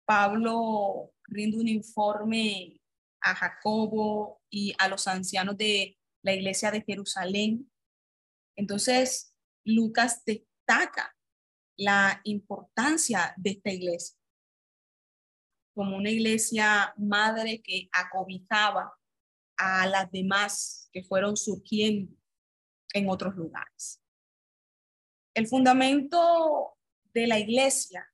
Pablo 0.05 1.13
rinde 1.27 1.59
un 1.59 1.69
informe 1.69 2.81
a 3.21 3.35
Jacobo 3.35 4.41
y 4.49 4.73
a 4.79 4.89
los 4.89 5.07
ancianos 5.07 5.55
de 5.55 5.97
la 6.23 6.33
iglesia 6.33 6.71
de 6.71 6.81
Jerusalén. 6.81 7.71
Entonces, 8.57 9.33
Lucas 9.63 10.25
destaca 10.25 11.15
la 11.79 12.19
importancia 12.25 13.33
de 13.37 13.51
esta 13.51 13.71
iglesia 13.71 14.19
como 15.73 15.95
una 15.95 16.09
iglesia 16.09 16.93
madre 16.97 17.61
que 17.61 17.87
acobijaba 17.93 18.93
a 19.57 19.87
las 19.87 20.11
demás 20.11 20.89
que 20.91 21.03
fueron 21.03 21.37
surgiendo 21.37 22.13
en 22.93 23.09
otros 23.09 23.33
lugares. 23.35 24.03
El 25.33 25.47
fundamento 25.47 26.77
de 27.13 27.27
la 27.27 27.39
iglesia 27.39 28.11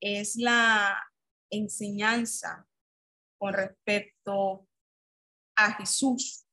es 0.00 0.34
la 0.34 1.00
enseñanza 1.50 2.66
con 3.38 3.54
respecto 3.54 4.66
a 5.56 5.74
Jesús. 5.74 6.46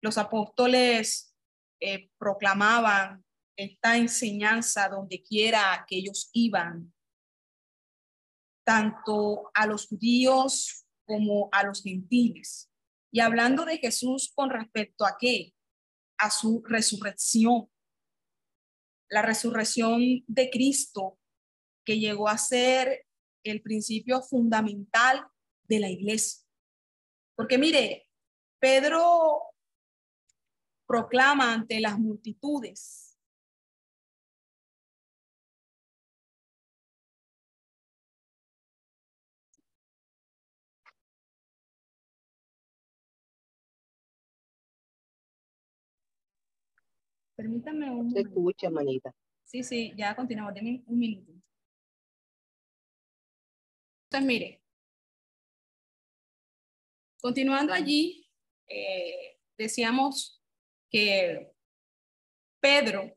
Los 0.00 0.16
apóstoles 0.16 1.36
eh, 1.80 2.10
proclamaban 2.16 3.23
esta 3.56 3.96
enseñanza 3.96 4.88
donde 4.88 5.22
quiera 5.22 5.84
que 5.88 5.96
ellos 5.96 6.30
iban, 6.32 6.92
tanto 8.64 9.50
a 9.54 9.66
los 9.66 9.86
judíos 9.86 10.86
como 11.06 11.48
a 11.52 11.64
los 11.64 11.82
gentiles. 11.82 12.70
Y 13.12 13.20
hablando 13.20 13.64
de 13.64 13.78
Jesús 13.78 14.32
con 14.34 14.50
respecto 14.50 15.04
a 15.04 15.16
qué? 15.18 15.54
A 16.18 16.30
su 16.30 16.62
resurrección. 16.64 17.70
La 19.08 19.22
resurrección 19.22 20.24
de 20.26 20.50
Cristo 20.50 21.18
que 21.84 21.98
llegó 21.98 22.28
a 22.28 22.38
ser 22.38 23.06
el 23.44 23.60
principio 23.60 24.22
fundamental 24.22 25.26
de 25.68 25.80
la 25.80 25.90
iglesia. 25.90 26.42
Porque 27.36 27.58
mire, 27.58 28.08
Pedro 28.58 29.42
proclama 30.86 31.52
ante 31.52 31.80
las 31.80 31.98
multitudes 31.98 33.03
Permítame 47.44 47.90
un 47.90 48.10
Se 48.10 48.20
escucha, 48.20 48.70
manita. 48.70 49.14
Sí, 49.42 49.62
sí, 49.62 49.92
ya 49.98 50.16
continuamos. 50.16 50.54
Deme 50.54 50.82
un 50.86 50.98
minuto. 50.98 51.30
Entonces, 54.06 54.26
mire, 54.26 54.62
continuando 57.20 57.74
allí, 57.74 58.26
eh, 58.66 59.38
decíamos 59.58 60.42
que 60.88 61.52
Pedro 62.62 63.14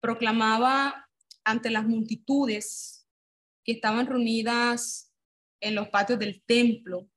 proclamaba 0.00 1.10
ante 1.44 1.68
las 1.68 1.86
multitudes 1.86 3.06
que 3.62 3.72
estaban 3.72 4.06
reunidas 4.06 5.14
en 5.60 5.74
los 5.74 5.90
patios 5.90 6.18
del 6.18 6.42
templo, 6.44 7.10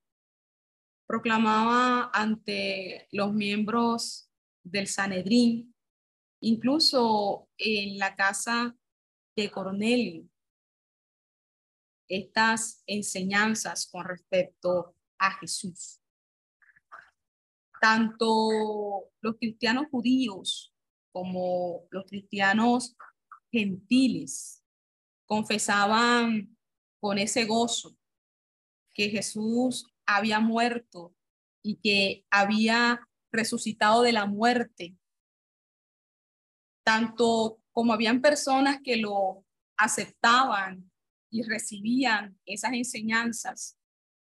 proclamaba 1.08 2.12
ante 2.14 3.08
los 3.14 3.32
miembros 3.32 4.28
del 4.64 4.88
Sanedrín, 4.88 5.74
incluso 6.42 7.50
en 7.58 7.98
la 7.98 8.16
casa 8.16 8.76
de 9.36 9.50
Cornelio, 9.50 10.28
estas 12.08 12.84
enseñanzas 12.88 13.88
con 13.90 14.06
respecto 14.06 14.96
a 15.18 15.32
Jesús. 15.40 16.02
Tanto 17.80 19.10
los 19.22 19.38
cristianos 19.38 19.86
judíos 19.90 20.74
como 21.12 21.88
los 21.90 22.06
cristianos 22.06 22.96
gentiles 23.52 24.64
confesaban 25.26 26.58
con 27.00 27.18
ese 27.18 27.46
gozo 27.46 27.98
que 28.94 29.10
Jesús 29.10 29.88
había 30.06 30.40
muerto 30.40 31.16
y 31.64 31.78
que 31.78 32.26
había 32.30 33.08
resucitado 33.32 34.02
de 34.02 34.12
la 34.12 34.26
muerte, 34.26 34.96
tanto 36.84 37.62
como 37.72 37.94
habían 37.94 38.22
personas 38.22 38.80
que 38.84 38.98
lo 38.98 39.46
aceptaban 39.78 40.92
y 41.32 41.44
recibían 41.44 42.38
esas 42.46 42.74
enseñanzas, 42.74 43.78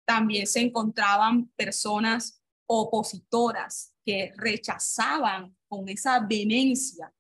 también 0.06 0.48
se 0.48 0.62
encontraban 0.62 1.50
personas 1.56 2.44
opositoras 2.68 3.96
que 4.06 4.32
rechazaban 4.38 5.56
con 5.68 5.90
esa 5.90 6.20
vehemencia 6.20 7.14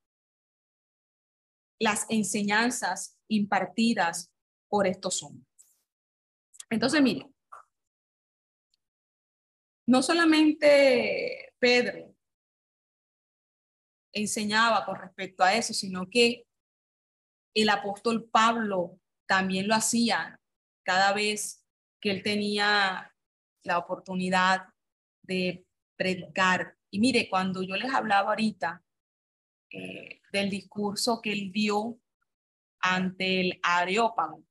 las 1.80 2.06
enseñanzas 2.10 3.18
impartidas 3.28 4.32
por 4.68 4.86
estos 4.86 5.24
hombres. 5.24 5.48
Entonces, 6.70 7.02
miren, 7.02 7.34
no 9.88 10.04
solamente 10.04 11.49
Pedro 11.60 12.16
enseñaba 14.14 14.86
con 14.86 14.96
respecto 14.96 15.44
a 15.44 15.54
eso, 15.54 15.74
sino 15.74 16.10
que 16.10 16.48
el 17.54 17.70
apóstol 17.70 18.30
Pablo 18.30 19.00
también 19.28 19.68
lo 19.68 19.76
hacía 19.76 20.40
cada 20.84 21.14
vez 21.14 21.66
que 22.02 22.12
él 22.12 22.24
tenía 22.24 23.14
la 23.64 23.78
oportunidad 23.78 24.68
de 25.24 25.66
predicar. 25.96 26.78
Y 26.90 27.00
mire, 27.00 27.30
cuando 27.30 27.62
yo 27.62 27.76
les 27.76 27.94
hablaba 27.94 28.30
ahorita 28.30 28.84
eh, 29.72 30.22
del 30.32 30.50
discurso 30.50 31.22
que 31.22 31.32
él 31.32 31.52
dio 31.52 32.00
ante 32.80 33.42
el 33.42 33.60
Areópago, 33.62 34.44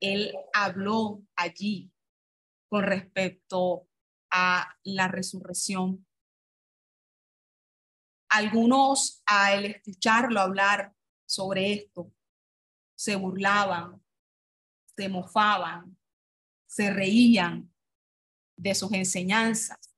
él 0.00 0.34
habló 0.52 1.22
allí 1.36 1.92
con 2.68 2.84
respecto 2.84 3.87
a 4.30 4.76
la 4.84 5.08
resurrección. 5.08 6.06
Algunos 8.30 9.22
al 9.26 9.64
escucharlo 9.64 10.40
hablar 10.40 10.94
sobre 11.26 11.72
esto 11.72 12.12
se 12.94 13.16
burlaban 13.16 14.02
se 14.98 15.08
mofaban, 15.08 15.96
se 16.66 16.92
reían 16.92 17.72
de 18.56 18.74
sus 18.74 18.92
enseñanzas 18.92 19.94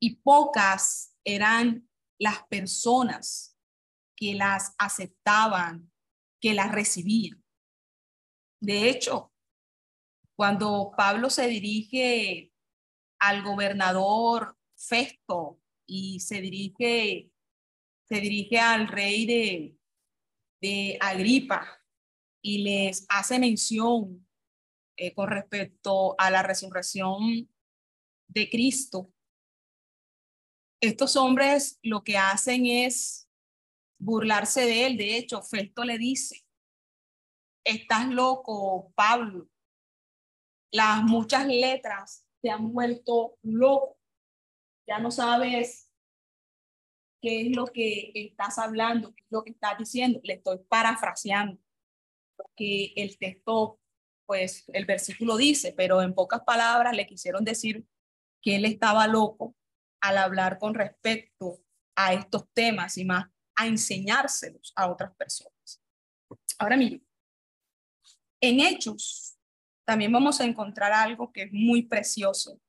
y 0.00 0.14
pocas 0.22 1.16
eran 1.24 1.90
las 2.16 2.44
personas 2.44 3.58
que 4.16 4.36
las 4.36 4.72
aceptaban, 4.78 5.90
que 6.40 6.54
las 6.54 6.70
recibían. 6.70 7.44
De 8.60 8.88
hecho, 8.88 9.32
cuando 10.36 10.92
Pablo 10.96 11.28
se 11.28 11.48
dirige 11.48 12.49
al 13.20 13.42
gobernador 13.42 14.56
Festo 14.74 15.60
y 15.86 16.20
se 16.20 16.40
dirige, 16.40 17.30
se 18.08 18.20
dirige 18.20 18.58
al 18.58 18.88
rey 18.88 19.26
de, 19.26 19.78
de 20.60 20.96
Agripa 21.00 21.84
y 22.42 22.62
les 22.62 23.04
hace 23.10 23.38
mención 23.38 24.26
eh, 24.96 25.12
con 25.14 25.28
respecto 25.28 26.14
a 26.18 26.30
la 26.30 26.42
resurrección 26.42 27.50
de 28.28 28.48
Cristo. 28.48 29.12
Estos 30.80 31.16
hombres 31.16 31.78
lo 31.82 32.02
que 32.02 32.16
hacen 32.16 32.64
es 32.64 33.28
burlarse 33.98 34.62
de 34.62 34.86
él. 34.86 34.96
De 34.96 35.18
hecho, 35.18 35.42
Festo 35.42 35.84
le 35.84 35.98
dice, 35.98 36.46
estás 37.64 38.08
loco, 38.08 38.92
Pablo. 38.94 39.48
Las 40.72 41.02
muchas 41.02 41.46
letras 41.46 42.26
te 42.42 42.50
han 42.50 42.72
vuelto 42.72 43.36
loco. 43.42 43.98
Ya 44.86 44.98
no 44.98 45.10
sabes 45.10 45.90
qué 47.20 47.42
es 47.42 47.56
lo 47.56 47.66
que 47.66 48.12
estás 48.14 48.58
hablando, 48.58 49.14
qué 49.14 49.24
es 49.24 49.30
lo 49.30 49.44
que 49.44 49.50
estás 49.50 49.78
diciendo. 49.78 50.20
Le 50.22 50.34
estoy 50.34 50.58
parafraseando, 50.68 51.60
porque 52.36 52.92
el 52.96 53.18
texto, 53.18 53.78
pues 54.26 54.64
el 54.68 54.86
versículo 54.86 55.36
dice, 55.36 55.72
pero 55.76 56.02
en 56.02 56.14
pocas 56.14 56.42
palabras 56.42 56.94
le 56.94 57.06
quisieron 57.06 57.44
decir 57.44 57.86
que 58.42 58.56
él 58.56 58.64
estaba 58.64 59.06
loco 59.06 59.54
al 60.00 60.18
hablar 60.18 60.58
con 60.58 60.74
respecto 60.74 61.62
a 61.94 62.14
estos 62.14 62.50
temas 62.52 62.96
y 62.96 63.04
más 63.04 63.28
a 63.56 63.66
enseñárselos 63.66 64.72
a 64.74 64.90
otras 64.90 65.14
personas. 65.16 65.82
Ahora 66.58 66.76
miren, 66.76 67.06
en 68.40 68.60
Hechos 68.60 69.38
también 69.90 70.12
vamos 70.12 70.40
a 70.40 70.44
encontrar 70.44 70.92
algo 70.92 71.32
que 71.32 71.42
es 71.42 71.52
muy 71.52 71.82
precioso 71.82 72.60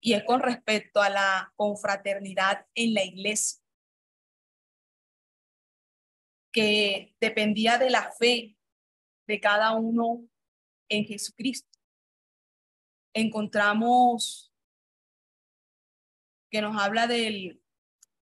y 0.00 0.14
es 0.14 0.24
con 0.24 0.40
respecto 0.40 1.02
a 1.02 1.10
la 1.10 1.52
confraternidad 1.54 2.66
en 2.74 2.94
la 2.94 3.04
iglesia, 3.04 3.62
que 6.50 7.14
dependía 7.20 7.76
de 7.76 7.90
la 7.90 8.10
fe 8.10 8.56
de 9.26 9.38
cada 9.38 9.72
uno 9.72 10.26
en 10.88 11.04
Jesucristo. 11.04 11.78
Encontramos 13.12 14.50
que 16.50 16.62
nos 16.62 16.80
habla 16.80 17.06
del 17.06 17.62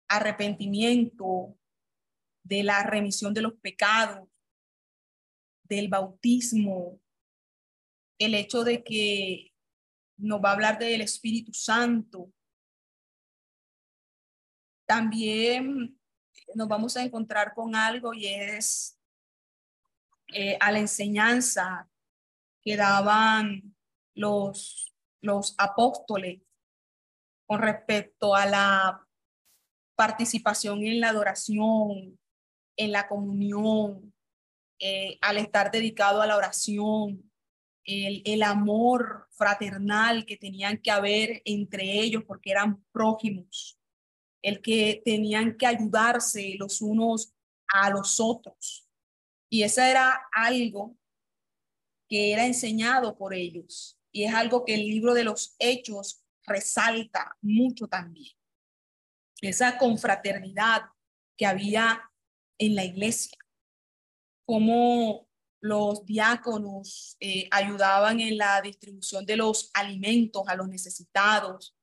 arrepentimiento, 0.07 1.57
de 2.43 2.61
la 2.61 2.83
remisión 2.83 3.33
de 3.33 3.41
los 3.41 3.53
pecados, 3.55 4.29
del 5.63 5.87
bautismo, 5.87 7.00
el 8.25 8.35
hecho 8.35 8.63
de 8.63 8.83
que 8.83 9.51
nos 10.17 10.39
va 10.39 10.49
a 10.49 10.53
hablar 10.53 10.77
del 10.77 11.01
Espíritu 11.01 11.53
Santo. 11.53 12.31
También 14.85 15.99
nos 16.53 16.67
vamos 16.67 16.95
a 16.97 17.03
encontrar 17.03 17.53
con 17.53 17.75
algo 17.75 18.13
y 18.13 18.27
es 18.27 18.99
eh, 20.27 20.57
a 20.59 20.71
la 20.71 20.79
enseñanza 20.79 21.89
que 22.61 22.75
daban 22.77 23.75
los, 24.13 24.93
los 25.21 25.55
apóstoles 25.57 26.41
con 27.47 27.59
respecto 27.59 28.35
a 28.35 28.45
la 28.45 29.07
participación 29.95 30.83
en 30.83 30.99
la 30.99 31.09
adoración, 31.09 32.19
en 32.77 32.91
la 32.91 33.07
comunión, 33.07 34.13
eh, 34.79 35.17
al 35.21 35.37
estar 35.37 35.71
dedicado 35.71 36.21
a 36.21 36.27
la 36.27 36.37
oración, 36.37 37.30
el, 37.85 38.21
el, 38.25 38.43
amor 38.43 39.27
fraternal 39.31 40.25
que 40.25 40.37
tenían 40.37 40.77
que 40.77 40.91
haber 40.91 41.41
entre 41.45 41.99
ellos 41.99 42.23
porque 42.25 42.51
eran 42.51 42.83
prójimos, 42.91 43.79
el 44.41 44.61
que 44.61 45.01
tenían 45.03 45.57
que 45.57 45.65
ayudarse 45.65 46.55
los 46.57 46.81
unos 46.81 47.33
a 47.67 47.89
los 47.89 48.19
otros. 48.19 48.87
Y 49.49 49.63
eso 49.63 49.81
era 49.81 50.27
algo 50.33 50.97
que 52.07 52.33
era 52.33 52.45
enseñado 52.45 53.17
por 53.17 53.33
ellos. 53.33 53.97
Y 54.11 54.25
es 54.25 54.33
algo 54.33 54.65
que 54.65 54.75
el 54.75 54.87
libro 54.87 55.13
de 55.13 55.23
los 55.23 55.55
hechos 55.59 56.23
resalta 56.45 57.37
mucho 57.41 57.87
también. 57.87 58.33
Esa 59.41 59.77
confraternidad 59.77 60.83
que 61.37 61.45
había 61.45 62.11
en 62.57 62.75
la 62.75 62.85
iglesia, 62.85 63.37
cómo 64.45 65.27
los 65.61 66.03
diáconos 66.05 67.15
eh, 67.19 67.47
ayudaban 67.51 68.19
en 68.19 68.37
la 68.37 68.61
distribución 68.61 69.25
de 69.25 69.37
los 69.37 69.69
alimentos 69.75 70.43
a 70.47 70.55
los 70.55 70.67
necesitados, 70.67 71.77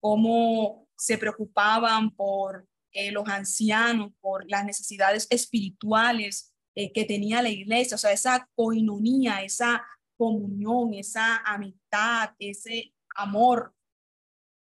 cómo 0.00 0.88
se 0.96 1.18
preocupaban 1.18 2.14
por 2.14 2.66
eh, 2.92 3.10
los 3.10 3.28
ancianos, 3.28 4.12
por 4.20 4.48
las 4.48 4.64
necesidades 4.64 5.26
espirituales 5.30 6.54
eh, 6.76 6.92
que 6.92 7.04
tenía 7.04 7.42
la 7.42 7.50
iglesia, 7.50 7.96
o 7.96 7.98
sea, 7.98 8.12
esa 8.12 8.48
coinonía, 8.54 9.42
esa 9.42 9.84
comunión, 10.16 10.94
esa 10.94 11.38
amistad, 11.38 12.30
ese 12.38 12.94
amor 13.16 13.74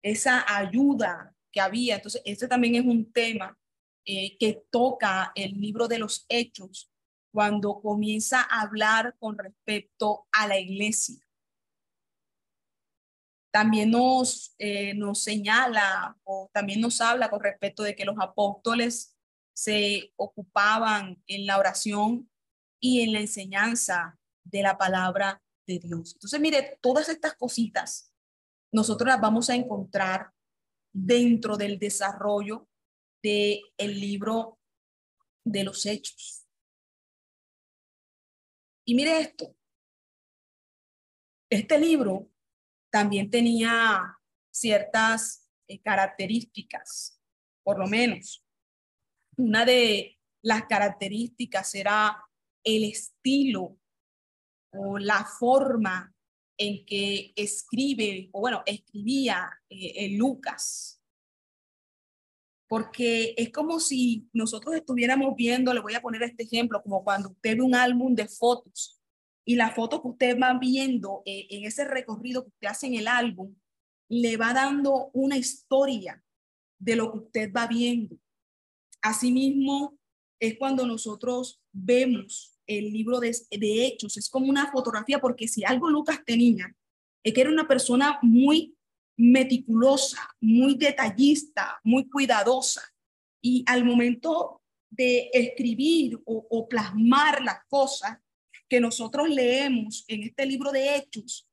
esa 0.04 0.44
ayuda 0.58 1.36
que 1.52 1.62
había. 1.62 1.96
Entonces, 1.96 2.24
este 2.26 2.48
también 2.48 2.74
es 2.74 2.84
un 2.84 3.12
tema 3.12 3.56
que 4.04 4.64
toca 4.72 5.32
el 5.36 5.62
libro 5.62 5.88
de 5.88 6.00
los 6.00 6.26
hechos 6.28 6.91
cuando 7.32 7.82
comienza 7.82 8.42
a 8.42 8.62
hablar 8.62 9.16
con 9.20 9.38
respecto 9.38 10.28
a 10.32 10.48
la 10.48 10.60
iglesia. 10.60 11.20
También 13.52 13.92
nos, 13.92 14.56
eh, 14.58 14.94
nos 14.94 15.24
señala 15.24 16.18
o 16.24 16.50
también 16.54 16.80
nos 16.80 17.02
habla 17.02 17.30
con 17.30 17.42
respecto 17.42 17.84
de 17.84 17.96
que 17.96 18.06
los 18.06 18.18
apóstoles 18.20 19.18
se 19.54 20.14
ocupaban 20.16 21.22
en 21.28 21.46
la 21.46 21.58
oración 21.58 22.30
y 22.80 23.02
en 23.02 23.14
la 23.14 23.20
enseñanza 23.20 24.18
de 24.44 24.64
la 24.64 24.78
palabra 24.78 25.42
de 25.68 25.80
Dios. 25.80 26.14
Entonces, 26.14 26.40
mire, 26.40 26.80
todas 26.82 27.10
estas 27.10 27.36
cositas 27.36 28.12
nosotros 28.72 29.08
las 29.08 29.20
vamos 29.20 29.50
a 29.50 29.56
encontrar 29.56 30.32
dentro 30.94 31.58
del 31.58 31.78
desarrollo 31.78 32.68
del 33.22 33.62
el 33.78 34.00
libro 34.00 34.60
de 35.46 35.64
los 35.64 35.86
hechos. 35.86 36.41
Y 38.86 38.96
mire 38.96 39.20
esto, 39.20 39.56
este 41.50 41.78
libro 41.78 42.30
también 42.90 43.30
tenía 43.30 44.18
ciertas 44.52 45.50
eh, 45.68 45.82
características, 45.82 47.20
por 47.64 47.80
lo 47.80 47.88
menos. 47.88 48.44
Una 49.38 49.66
de 49.66 50.18
las 50.42 50.64
características 50.66 51.76
era 51.76 52.24
el 52.64 52.84
estilo 52.86 53.78
o 54.74 54.98
la 54.98 55.26
forma 55.26 56.14
en 56.58 56.86
que 56.86 57.34
escribe, 57.36 58.30
o 58.34 58.42
bueno, 58.42 58.64
escribía 58.66 59.50
eh, 59.70 60.16
Lucas. 60.18 61.01
Porque 62.72 63.34
es 63.36 63.52
como 63.52 63.82
si 63.82 64.30
nosotros 64.32 64.74
estuviéramos 64.74 65.36
viendo, 65.36 65.74
le 65.74 65.82
voy 65.82 65.94
a 65.94 66.02
poner 66.02 66.24
este 66.24 66.44
ejemplo, 66.44 66.82
como 66.82 67.04
cuando 67.04 67.32
usted 67.32 67.58
ve 67.58 67.64
un 67.64 67.76
álbum 67.76 68.16
de 68.16 68.30
fotos 68.30 68.98
y 69.44 69.56
la 69.56 69.72
foto 69.72 70.02
que 70.02 70.08
usted 70.08 70.40
va 70.42 70.58
viendo 70.58 71.22
eh, 71.26 71.48
en 71.50 71.66
ese 71.66 71.84
recorrido 71.84 72.44
que 72.44 72.52
usted 72.52 72.70
hace 72.70 72.88
en 72.88 72.94
el 72.94 73.10
álbum, 73.10 73.54
le 74.08 74.38
va 74.38 74.54
dando 74.54 75.10
una 75.12 75.36
historia 75.36 76.24
de 76.80 76.96
lo 76.96 77.12
que 77.12 77.18
usted 77.18 77.52
va 77.52 77.68
viendo. 77.68 78.18
Asimismo, 79.02 80.00
es 80.40 80.58
cuando 80.58 80.88
nosotros 80.88 81.62
vemos 81.74 82.58
el 82.66 82.94
libro 82.94 83.20
de, 83.20 83.36
de 83.52 83.86
Hechos, 83.86 84.16
es 84.16 84.30
como 84.30 84.46
una 84.46 84.72
fotografía, 84.72 85.20
porque 85.20 85.50
si 85.50 85.66
algo 85.66 85.90
Lucas 85.90 86.22
tenía, 86.26 86.74
es 87.22 87.34
que 87.34 87.42
era 87.42 87.50
una 87.50 87.68
persona 87.68 88.18
muy 88.22 88.78
meticulosa, 89.18 90.36
muy 90.40 90.76
detallista, 90.76 91.80
muy 91.84 92.10
cuidadosa. 92.10 92.82
Y 93.42 93.64
al 93.68 93.84
momento 93.84 94.62
de 94.90 95.30
escribir 95.34 96.20
o, 96.26 96.48
o, 96.50 96.68
plasmar 96.68 97.42
las 97.42 97.66
cosas 97.70 98.18
que 98.68 98.80
nosotros 98.80 99.30
leemos 99.30 100.04
en 100.08 100.24
este 100.24 100.46
libro 100.46 100.72
de 100.72 100.96
Hechos, 100.96 101.48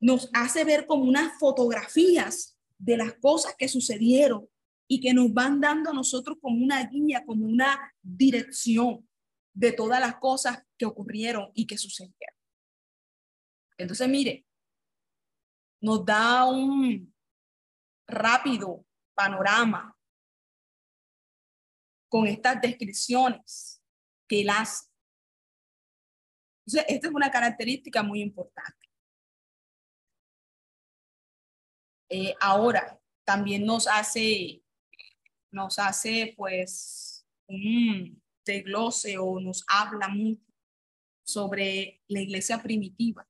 nos 0.00 0.30
hace 0.32 0.64
ver 0.64 0.86
como 0.86 1.04
unas 1.04 1.38
fotografías 1.38 2.58
de 2.78 2.96
las 2.96 3.14
cosas 3.14 3.54
que 3.56 3.68
sucedieron 3.68 4.48
y 4.88 5.00
que 5.00 5.14
nos 5.14 5.32
van 5.32 5.60
dando 5.60 5.90
a 5.90 5.94
nosotros 5.94 6.38
como 6.40 6.62
una 6.62 6.84
guía, 6.86 7.24
como 7.24 7.46
una 7.46 7.94
dirección 8.02 9.08
de 9.54 9.72
todas 9.72 10.00
las 10.00 10.16
cosas 10.16 10.64
que 10.76 10.84
ocurrieron 10.84 11.50
y 11.54 11.66
que 11.66 11.78
sucedieron. 11.78 12.36
Entonces, 13.78 14.08
mire, 14.08 14.44
nos 15.82 16.04
da 16.04 16.46
un 16.46 17.12
rápido 18.06 18.86
panorama 19.14 19.96
con 22.08 22.26
estas 22.26 22.60
descripciones 22.60 23.82
que 24.28 24.42
él 24.42 24.50
hace. 24.50 24.86
Entonces, 26.64 26.84
esta 26.88 27.08
es 27.08 27.14
una 27.14 27.30
característica 27.30 28.02
muy 28.02 28.22
importante. 28.22 28.88
Eh, 32.08 32.34
ahora, 32.40 33.00
también 33.24 33.64
nos 33.64 33.88
hace, 33.88 34.62
nos 35.50 35.78
hace 35.78 36.34
pues 36.36 37.26
un 37.48 38.22
desglose 38.44 39.18
o 39.18 39.40
nos 39.40 39.64
habla 39.66 40.08
mucho 40.08 40.52
sobre 41.24 42.02
la 42.08 42.20
iglesia 42.20 42.62
primitiva. 42.62 43.26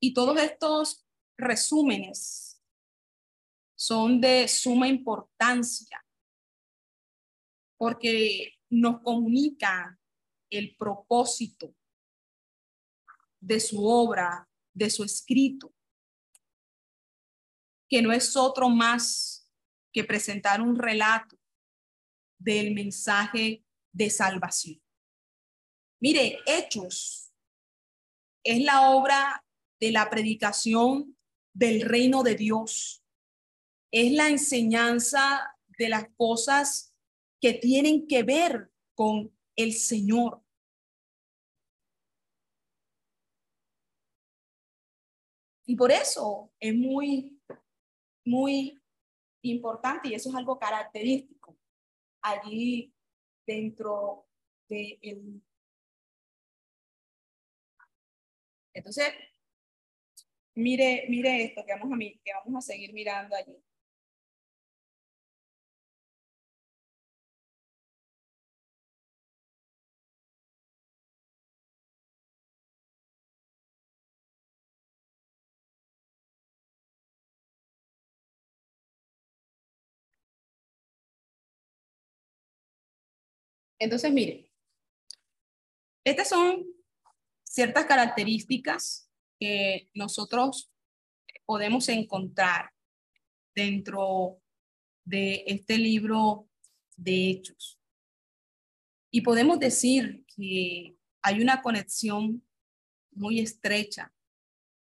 Y 0.00 0.14
todos 0.14 0.38
estos 0.38 1.04
resúmenes 1.36 2.62
son 3.76 4.20
de 4.20 4.48
suma 4.48 4.88
importancia 4.88 6.04
porque 7.76 8.58
nos 8.68 9.00
comunica 9.02 9.98
el 10.50 10.76
propósito 10.76 11.74
de 13.40 13.60
su 13.60 13.86
obra, 13.86 14.48
de 14.74 14.90
su 14.90 15.04
escrito, 15.04 15.72
que 17.88 18.02
no 18.02 18.12
es 18.12 18.36
otro 18.36 18.68
más 18.68 19.48
que 19.92 20.04
presentar 20.04 20.60
un 20.60 20.76
relato 20.76 21.38
del 22.38 22.74
mensaje 22.74 23.64
de 23.92 24.10
salvación. 24.10 24.82
Mire, 26.00 26.38
Hechos 26.46 27.32
es 28.44 28.62
la 28.62 28.90
obra 28.90 29.44
de 29.80 29.92
la 29.92 30.10
predicación 30.10 31.16
del 31.52 31.82
reino 31.82 32.22
de 32.22 32.34
Dios. 32.34 33.04
Es 33.90 34.12
la 34.12 34.28
enseñanza 34.28 35.56
de 35.78 35.88
las 35.88 36.08
cosas 36.16 36.94
que 37.40 37.54
tienen 37.54 38.06
que 38.06 38.22
ver 38.22 38.72
con 38.94 39.32
el 39.56 39.72
Señor. 39.74 40.42
Y 45.66 45.76
por 45.76 45.92
eso 45.92 46.50
es 46.58 46.74
muy, 46.74 47.38
muy 48.24 48.80
importante 49.42 50.08
y 50.08 50.14
eso 50.14 50.30
es 50.30 50.34
algo 50.34 50.58
característico 50.58 51.58
allí 52.22 52.92
dentro 53.46 54.26
de 54.68 54.98
el 55.02 55.42
entonces 58.74 59.12
mire 60.58 61.06
mire 61.08 61.44
esto 61.44 61.64
que 61.64 61.72
vamos 61.72 61.92
a 61.92 61.98
que 61.98 62.32
vamos 62.44 62.54
a 62.58 62.72
seguir 62.72 62.92
mirando 62.92 63.34
allí. 63.36 63.56
Entonces, 83.78 84.12
mire, 84.12 84.50
estas 86.04 86.28
son 86.28 86.66
ciertas 87.44 87.86
características 87.86 89.07
que 89.38 89.88
nosotros 89.94 90.70
podemos 91.44 91.88
encontrar 91.88 92.70
dentro 93.54 94.40
de 95.04 95.44
este 95.46 95.78
libro 95.78 96.48
de 96.96 97.30
hechos. 97.30 97.78
Y 99.10 99.22
podemos 99.22 99.58
decir 99.58 100.24
que 100.26 100.96
hay 101.22 101.40
una 101.40 101.62
conexión 101.62 102.44
muy 103.12 103.40
estrecha 103.40 104.12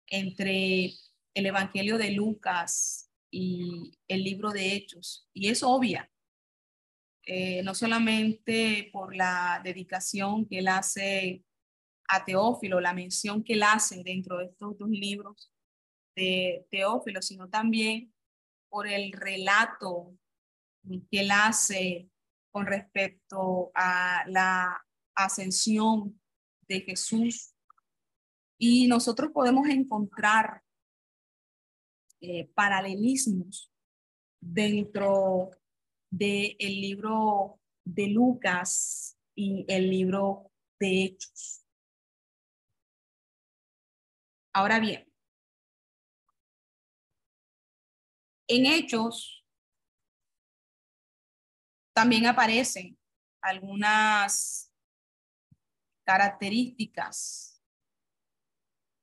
entre 0.07 0.93
el 1.33 1.45
Evangelio 1.45 1.97
de 1.97 2.11
Lucas 2.11 3.09
y 3.31 3.97
el 4.07 4.23
libro 4.23 4.51
de 4.51 4.73
Hechos. 4.73 5.27
Y 5.33 5.47
es 5.47 5.63
obvia, 5.63 6.11
eh, 7.23 7.63
no 7.63 7.73
solamente 7.75 8.89
por 8.91 9.15
la 9.15 9.61
dedicación 9.63 10.45
que 10.45 10.59
él 10.59 10.67
hace 10.67 11.43
a 12.09 12.25
Teófilo, 12.25 12.79
la 12.81 12.93
mención 12.93 13.43
que 13.43 13.53
él 13.53 13.63
hace 13.63 14.03
dentro 14.03 14.37
de 14.37 14.45
estos 14.45 14.77
dos 14.77 14.89
libros 14.89 15.51
de 16.15 16.65
Teófilo, 16.71 17.21
sino 17.21 17.47
también 17.49 18.13
por 18.67 18.87
el 18.87 19.11
relato 19.11 20.17
que 21.11 21.19
él 21.19 21.31
hace 21.31 22.09
con 22.51 22.65
respecto 22.65 23.71
a 23.75 24.23
la 24.27 24.83
ascensión 25.15 26.19
de 26.67 26.81
Jesús. 26.81 27.53
Y 28.57 28.87
nosotros 28.87 29.31
podemos 29.31 29.69
encontrar 29.69 30.63
eh, 32.21 32.49
paralelismos 32.53 33.71
dentro 34.41 35.51
del 36.09 36.55
el 36.59 36.81
libro 36.81 37.59
de 37.85 38.07
Lucas 38.07 39.17
y 39.35 39.65
el 39.67 39.89
libro 39.89 40.51
de 40.79 41.03
Hechos. 41.03 41.58
Ahora 44.59 44.81
bien, 44.81 45.09
en 48.49 48.65
Hechos 48.65 49.45
también 51.95 52.25
aparecen 52.25 52.99
algunas 53.41 54.69
características 56.05 57.63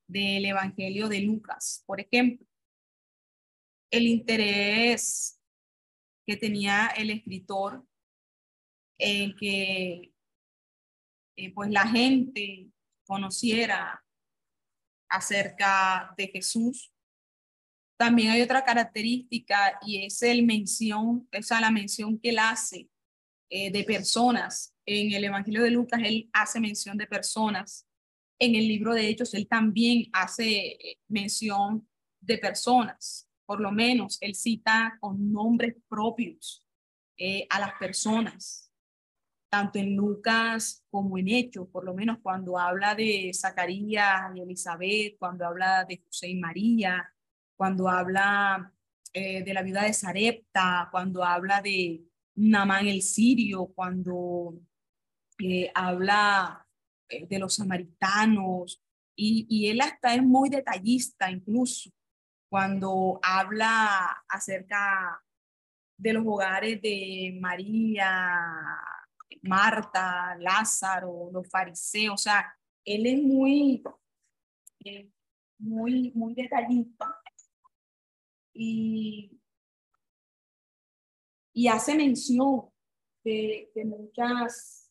del 0.07 0.45
Evangelio 0.45 1.09
de 1.09 1.23
Lucas. 1.23 1.83
Por 1.87 2.03
ejemplo, 2.03 2.47
el 3.91 4.09
interés 4.09 5.41
que 6.27 6.37
tenía 6.37 6.89
el 6.89 7.09
escritor 7.09 7.83
en 8.99 9.35
que 9.35 10.13
eh, 11.37 11.55
pues 11.55 11.71
la 11.71 11.89
gente 11.89 12.71
conociera 13.07 14.06
acerca 15.09 16.15
de 16.17 16.29
Jesús. 16.29 16.93
También 17.99 18.31
hay 18.31 18.43
otra 18.43 18.65
característica 18.65 19.79
y 19.87 20.05
es 20.05 20.23
el 20.23 20.45
mención, 20.45 21.29
esa 21.33 21.61
la 21.61 21.71
mención 21.71 22.19
que 22.19 22.31
él 22.31 22.39
hace 22.39 22.89
eh, 23.49 23.71
de 23.71 23.85
personas. 23.85 24.75
En 24.85 25.13
el 25.13 25.25
Evangelio 25.25 25.63
de 25.63 25.71
Lucas 25.71 26.01
él 26.05 26.29
hace 26.33 26.61
mención 26.61 26.97
de 26.97 27.07
personas. 27.07 27.87
En 28.39 28.55
el 28.55 28.69
libro 28.69 28.95
de 28.95 29.09
Hechos 29.09 29.35
él 29.35 29.49
también 29.49 30.09
hace 30.13 30.73
eh, 30.73 30.99
mención 31.09 31.89
de 32.21 32.39
personas 32.39 33.27
por 33.47 33.61
lo 33.61 33.73
menos 33.73 34.19
él 34.21 34.35
cita 34.35 34.99
con 35.01 35.33
nombres 35.33 35.77
propios 35.89 36.67
eh, 37.17 37.47
a 37.49 37.61
las 37.61 37.73
personas, 37.75 38.66
tanto 39.49 39.79
en 39.79 39.97
Lucas 39.97 40.85
como 40.91 41.19
en 41.19 41.29
Hechos, 41.29 41.69
por 41.69 41.85
lo 41.85 41.95
menos 41.95 42.19
cuando 42.23 42.59
habla 42.59 42.95
de 42.95 43.31
Zacarías 43.35 44.35
y 44.35 44.41
Elizabeth, 44.41 45.17
cuando 45.19 45.47
habla 45.47 45.85
de 45.85 46.03
José 46.05 46.29
y 46.29 46.37
María, 46.37 47.13
cuando 47.57 47.89
habla 47.89 48.73
eh, 49.13 49.43
de 49.43 49.55
la 49.55 49.63
viuda 49.63 49.85
de 49.85 49.93
Sarepta, 49.93 50.89
cuando 50.91 51.25
habla 51.25 51.63
de 51.63 52.03
Namán 52.35 52.87
el 52.87 53.03
sirio, 53.03 53.73
cuando 53.75 54.55
eh, 55.39 55.71
habla 55.75 56.67
de 57.09 57.39
los 57.39 57.55
samaritanos, 57.55 58.83
y, 59.15 59.47
y 59.49 59.71
él 59.71 59.81
hasta 59.81 60.15
es 60.15 60.23
muy 60.23 60.51
detallista 60.51 61.31
incluso 61.31 61.91
cuando 62.49 63.19
habla 63.23 64.25
acerca 64.29 65.23
de 65.99 66.13
los 66.13 66.25
hogares 66.27 66.81
de 66.83 67.37
María, 67.41 68.05
Marta, 69.47 70.37
Lázaro, 70.39 71.31
los 71.33 71.49
fariseos, 71.49 72.15
o 72.15 72.23
sea, 72.23 72.55
él 72.85 73.07
es 73.07 73.23
muy, 73.23 73.83
eh, 74.85 75.11
muy, 75.59 76.13
muy 76.15 76.35
detallista 76.35 77.07
y, 78.53 79.41
y 81.53 81.69
hace 81.69 81.95
mención 81.95 82.71
de, 83.25 83.71
de, 83.75 83.85
muchas, 83.85 84.91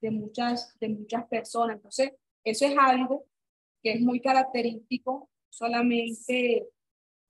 de, 0.00 0.10
muchas, 0.10 0.78
de 0.78 0.88
muchas 0.90 1.26
personas. 1.26 1.76
Entonces, 1.76 2.12
eso 2.44 2.66
es 2.66 2.76
algo 2.78 3.26
que 3.82 3.92
es 3.92 4.00
muy 4.00 4.20
característico 4.20 5.30
solamente 5.48 6.68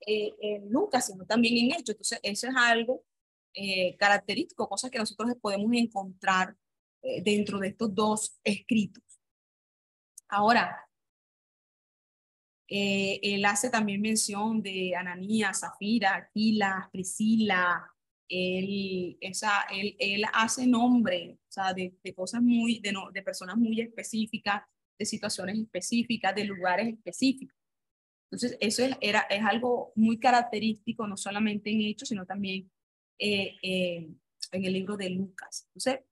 eh, 0.07 0.35
en 0.41 0.71
Lucas, 0.71 1.07
sino 1.07 1.25
también 1.25 1.57
en 1.57 1.73
Hechos. 1.73 1.91
Entonces, 1.91 2.21
eso 2.23 2.49
es 2.49 2.55
algo 2.57 3.05
eh, 3.57 3.97
característico, 3.97 4.69
cosas 4.69 4.91
que 4.91 4.99
nosotros 4.99 5.35
podemos 5.41 5.73
encontrar 5.73 6.55
eh, 7.03 7.23
dentro 7.23 7.59
de 7.59 7.69
estos 7.69 7.93
dos 7.93 8.39
escritos. 8.45 9.03
Ahora, 10.29 10.83
Eh, 12.69 13.21
él 13.23 13.45
hace 13.45 13.71
también 13.71 14.01
mención 14.01 14.61
de 14.61 14.97
Ananías, 14.97 15.61
Zafira, 15.61 16.17
Aquila, 16.17 16.91
Priscila. 16.93 17.95
Él, 18.29 19.17
esa, 19.21 19.67
él, 19.71 19.95
él 20.01 20.25
hace 20.33 20.67
nombre 20.67 21.39
o 21.49 21.53
sea, 21.53 21.73
de, 21.73 21.95
de 22.03 22.13
cosas 22.13 22.43
muy, 22.43 22.81
de, 22.81 22.91
no, 22.91 23.13
de 23.13 23.23
personas 23.23 23.57
muy 23.57 23.81
específicas, 23.81 24.63
de 24.99 25.07
situaciones 25.07 25.57
específicas, 25.61 26.35
de 26.35 26.45
lugares 26.45 26.89
específicos. 26.89 27.57
Entonces, 28.33 28.59
eso 28.61 28.83
es, 28.83 28.97
era, 29.01 29.21
es 29.31 29.45
algo 29.45 29.93
muy 29.95 30.19
característico, 30.19 31.07
no 31.07 31.17
solamente 31.17 31.71
en 31.71 31.83
Hechos, 31.83 32.09
sino 32.09 32.27
también 32.27 32.69
eh, 33.19 33.57
eh, 33.63 34.09
en 34.53 34.65
el 34.65 34.73
libro 34.73 34.97
de 34.97 35.11
Lucas. 35.11 35.69
Entonces, 35.69 36.05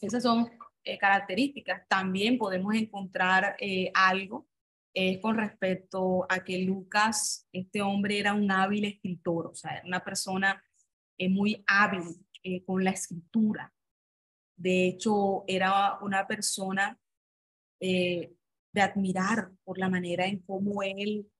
esas 0.00 0.22
son 0.22 0.50
eh, 0.84 0.98
características. 0.98 1.86
También 1.88 2.38
podemos 2.38 2.74
encontrar 2.74 3.56
eh, 3.58 3.90
algo 3.94 4.48
eh, 4.94 5.20
con 5.20 5.36
respecto 5.36 6.26
a 6.28 6.42
que 6.42 6.58
Lucas, 6.60 7.46
este 7.52 7.82
hombre 7.82 8.18
era 8.18 8.34
un 8.34 8.50
hábil 8.50 8.84
escritor, 8.84 9.48
o 9.48 9.54
sea, 9.54 9.76
era 9.76 9.86
una 9.86 10.02
persona 10.02 10.62
eh, 11.18 11.28
muy 11.28 11.62
hábil 11.66 12.26
con 12.66 12.82
la 12.82 12.90
escritura. 12.90 13.72
De 14.56 14.88
hecho, 14.88 15.44
era 15.46 15.98
una 16.00 16.26
persona 16.26 16.98
de 17.78 18.80
admirar 18.80 19.52
por 19.64 19.78
la 19.78 19.88
manera 19.90 20.26
en 20.26 20.40
cómo 20.40 20.82
él 20.82 21.30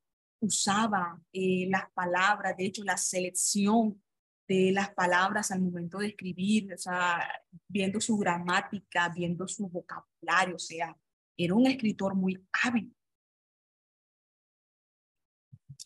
usaba 0.41 1.21
eh, 1.33 1.67
las 1.69 1.91
palabras, 1.93 2.57
de 2.57 2.67
hecho, 2.67 2.83
la 2.85 2.97
selección 2.97 4.03
de 4.51 4.73
las 4.73 4.93
palabras 4.93 5.53
al 5.53 5.61
momento 5.61 5.99
de 5.99 6.09
escribir, 6.09 6.75
o 6.75 6.77
sea, 6.77 7.21
viendo 7.69 8.01
su 8.01 8.19
gramática, 8.19 9.09
viendo 9.09 9.47
su 9.47 9.69
vocabulario, 9.69 10.57
o 10.57 10.59
sea, 10.59 10.97
era 11.37 11.55
un 11.55 11.69
escritor 11.69 12.17
muy 12.17 12.45
hábil. 12.65 12.93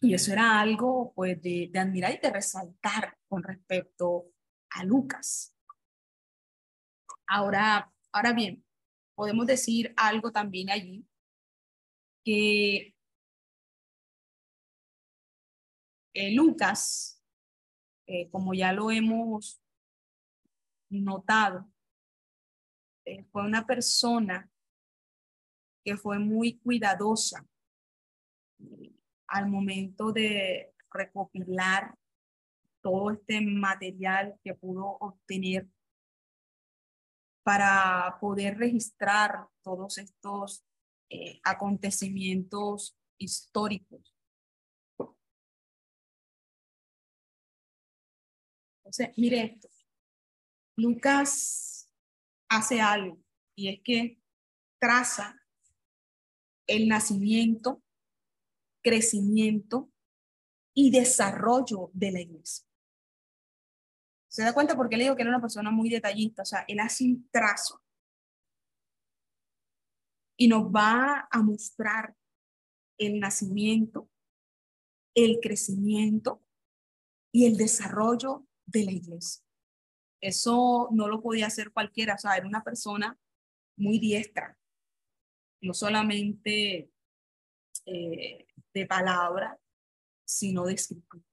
Y 0.01 0.15
eso 0.15 0.33
era 0.33 0.59
algo 0.59 1.13
pues 1.15 1.43
de, 1.43 1.71
admirar 1.75 2.15
y 2.15 2.19
de 2.19 2.31
resaltar 2.31 3.19
con 3.29 3.43
respecto 3.43 4.31
a 4.71 4.83
Lucas. 4.83 5.55
Ahora, 7.27 7.93
ahora 8.13 8.33
bien, 8.33 8.65
podemos 9.15 9.47
decir 9.47 9.93
algo 9.95 10.33
también 10.33 10.71
allí 10.71 11.07
que 12.25 12.95
eh, 16.15 16.33
Lucas, 16.33 17.14
eh, 18.07 18.31
como 18.31 18.55
ya 18.55 18.73
lo 18.73 18.91
hemos 18.91 19.61
notado, 20.91 21.71
eh, 23.05 23.25
fue 23.33 23.45
una 23.45 23.67
persona 23.67 24.51
que 25.85 25.97
fue 25.97 26.19
muy 26.19 26.59
cuidadosa 26.59 27.47
al 29.27 29.49
momento 29.49 30.13
de 30.13 30.73
recopilar 30.91 31.95
todo 32.81 33.11
este 33.11 33.41
material 33.41 34.39
que 34.43 34.55
pudo 34.55 34.97
obtener 35.01 35.69
para 37.43 38.17
poder 38.21 38.59
registrar 38.59 39.49
todos 39.63 39.99
estos 39.99 40.65
eh, 41.11 41.41
acontecimientos 41.45 42.97
históricos. 43.19 44.14
Mire 49.17 49.45
esto. 49.45 49.69
Lucas 50.77 51.91
hace 52.49 52.81
algo 52.81 53.23
y 53.57 53.69
es 53.69 53.81
que 53.83 54.21
traza 54.81 55.41
el 56.67 56.89
nacimiento, 56.89 57.83
crecimiento 58.83 59.91
y 60.75 60.91
desarrollo 60.91 61.91
de 61.93 62.13
la 62.13 62.21
iglesia. 62.21 62.67
¿Se 64.29 64.43
da 64.43 64.53
cuenta? 64.53 64.77
Porque 64.77 64.97
le 64.97 65.05
digo 65.05 65.15
que 65.15 65.23
era 65.23 65.31
una 65.31 65.41
persona 65.41 65.71
muy 65.71 65.89
detallista, 65.89 66.43
o 66.43 66.45
sea, 66.45 66.65
él 66.67 66.81
hace 66.81 67.05
un 67.05 67.29
trazo 67.31 67.81
y 70.37 70.49
nos 70.49 70.65
va 70.65 71.29
a 71.31 71.43
mostrar 71.43 72.17
el 72.99 73.21
nacimiento, 73.21 74.11
el 75.15 75.39
crecimiento 75.41 76.43
y 77.33 77.47
el 77.47 77.57
desarrollo 77.57 78.47
de 78.67 78.85
la 78.85 78.93
iglesia. 78.93 79.45
Eso 80.21 80.89
no 80.93 81.09
lo 81.09 81.21
podía 81.21 81.47
hacer 81.47 81.71
cualquiera, 81.71 82.15
o 82.15 82.19
sea, 82.19 82.37
era 82.37 82.47
una 82.47 82.65
persona 82.65 83.19
muy 83.77 83.99
diestra, 83.99 84.57
no 85.61 85.75
solamente 85.75 86.91
eh, 87.87 88.47
de 88.73 88.87
palabra, 88.87 89.59
sino 90.25 90.65
de 90.65 90.75
escritura. 90.75 91.25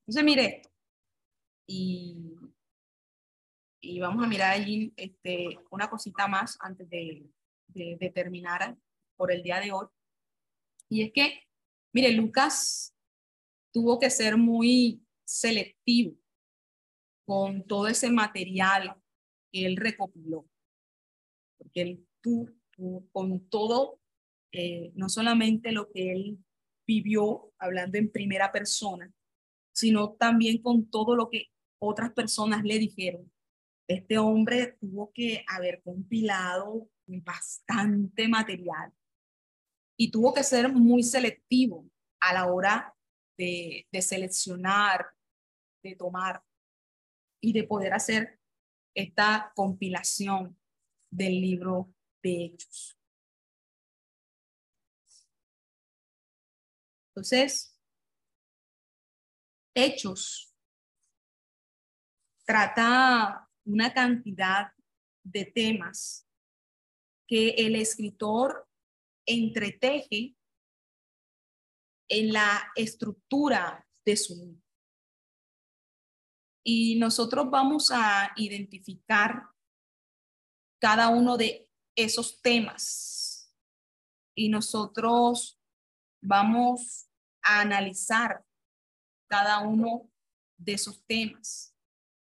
Entonces, 0.00 0.24
mire 0.24 0.44
esto. 0.46 0.70
Y, 1.66 2.36
y 3.80 4.00
vamos 4.00 4.24
a 4.24 4.28
mirar 4.28 4.52
allí 4.52 4.92
este, 4.96 5.58
una 5.70 5.88
cosita 5.88 6.26
más 6.26 6.56
antes 6.60 6.88
de, 6.90 7.30
de, 7.68 7.96
de 8.00 8.10
terminar 8.10 8.76
por 9.16 9.30
el 9.30 9.42
día 9.42 9.60
de 9.60 9.70
hoy. 9.72 9.86
Y 10.88 11.02
es 11.02 11.12
que, 11.12 11.46
mire, 11.92 12.10
Lucas 12.12 12.96
tuvo 13.72 13.98
que 13.98 14.10
ser 14.10 14.36
muy 14.36 15.02
selectivo 15.24 16.16
con 17.24 17.64
todo 17.64 17.86
ese 17.86 18.10
material 18.10 18.96
que 19.52 19.66
él 19.66 19.76
recopiló. 19.76 20.46
Porque 21.58 21.82
él 21.82 22.06
tuvo 22.20 22.50
con 23.12 23.48
todo, 23.48 24.00
eh, 24.52 24.90
no 24.94 25.08
solamente 25.08 25.72
lo 25.72 25.90
que 25.90 26.12
él 26.12 26.38
vivió 26.86 27.52
hablando 27.58 27.98
en 27.98 28.10
primera 28.10 28.50
persona, 28.50 29.12
sino 29.72 30.12
también 30.12 30.60
con 30.60 30.90
todo 30.90 31.14
lo 31.14 31.30
que 31.30 31.46
otras 31.78 32.12
personas 32.12 32.64
le 32.64 32.78
dijeron. 32.78 33.30
Este 33.88 34.18
hombre 34.18 34.76
tuvo 34.80 35.12
que 35.12 35.44
haber 35.46 35.82
compilado 35.82 36.88
bastante 37.06 38.28
material 38.28 38.92
y 39.96 40.10
tuvo 40.10 40.32
que 40.32 40.44
ser 40.44 40.72
muy 40.72 41.02
selectivo 41.02 41.88
a 42.20 42.34
la 42.34 42.46
hora 42.46 42.94
de, 43.40 44.02
seleccionar, 44.02 45.14
de 45.82 45.96
tomar 45.96 46.44
y 47.40 47.54
de 47.54 47.64
poder 47.64 47.94
hacer 47.94 48.38
esta 48.94 49.52
compilación 49.54 50.58
del 51.10 51.40
libro 51.40 51.94
de 52.22 52.44
Hechos. 52.44 52.98
Entonces, 57.08 57.80
Hechos 59.74 60.54
trata 62.44 63.48
una 63.64 63.94
cantidad 63.94 64.72
de 65.22 65.46
temas 65.46 66.26
que 67.26 67.50
el 67.50 67.76
escritor 67.76 68.68
entreteje 69.24 70.36
en 72.10 72.32
la 72.32 72.70
estructura 72.74 73.86
de 74.04 74.16
su 74.16 74.34
libro. 74.34 74.62
Y 76.62 76.96
nosotros 76.96 77.48
vamos 77.48 77.90
a 77.90 78.32
identificar 78.36 79.46
cada 80.78 81.08
uno 81.08 81.36
de 81.36 81.68
esos 81.96 82.42
temas 82.42 83.54
y 84.34 84.48
nosotros 84.48 85.58
vamos 86.22 87.08
a 87.42 87.60
analizar 87.60 88.44
cada 89.28 89.60
uno 89.60 90.10
de 90.58 90.72
esos 90.74 91.04
temas. 91.06 91.74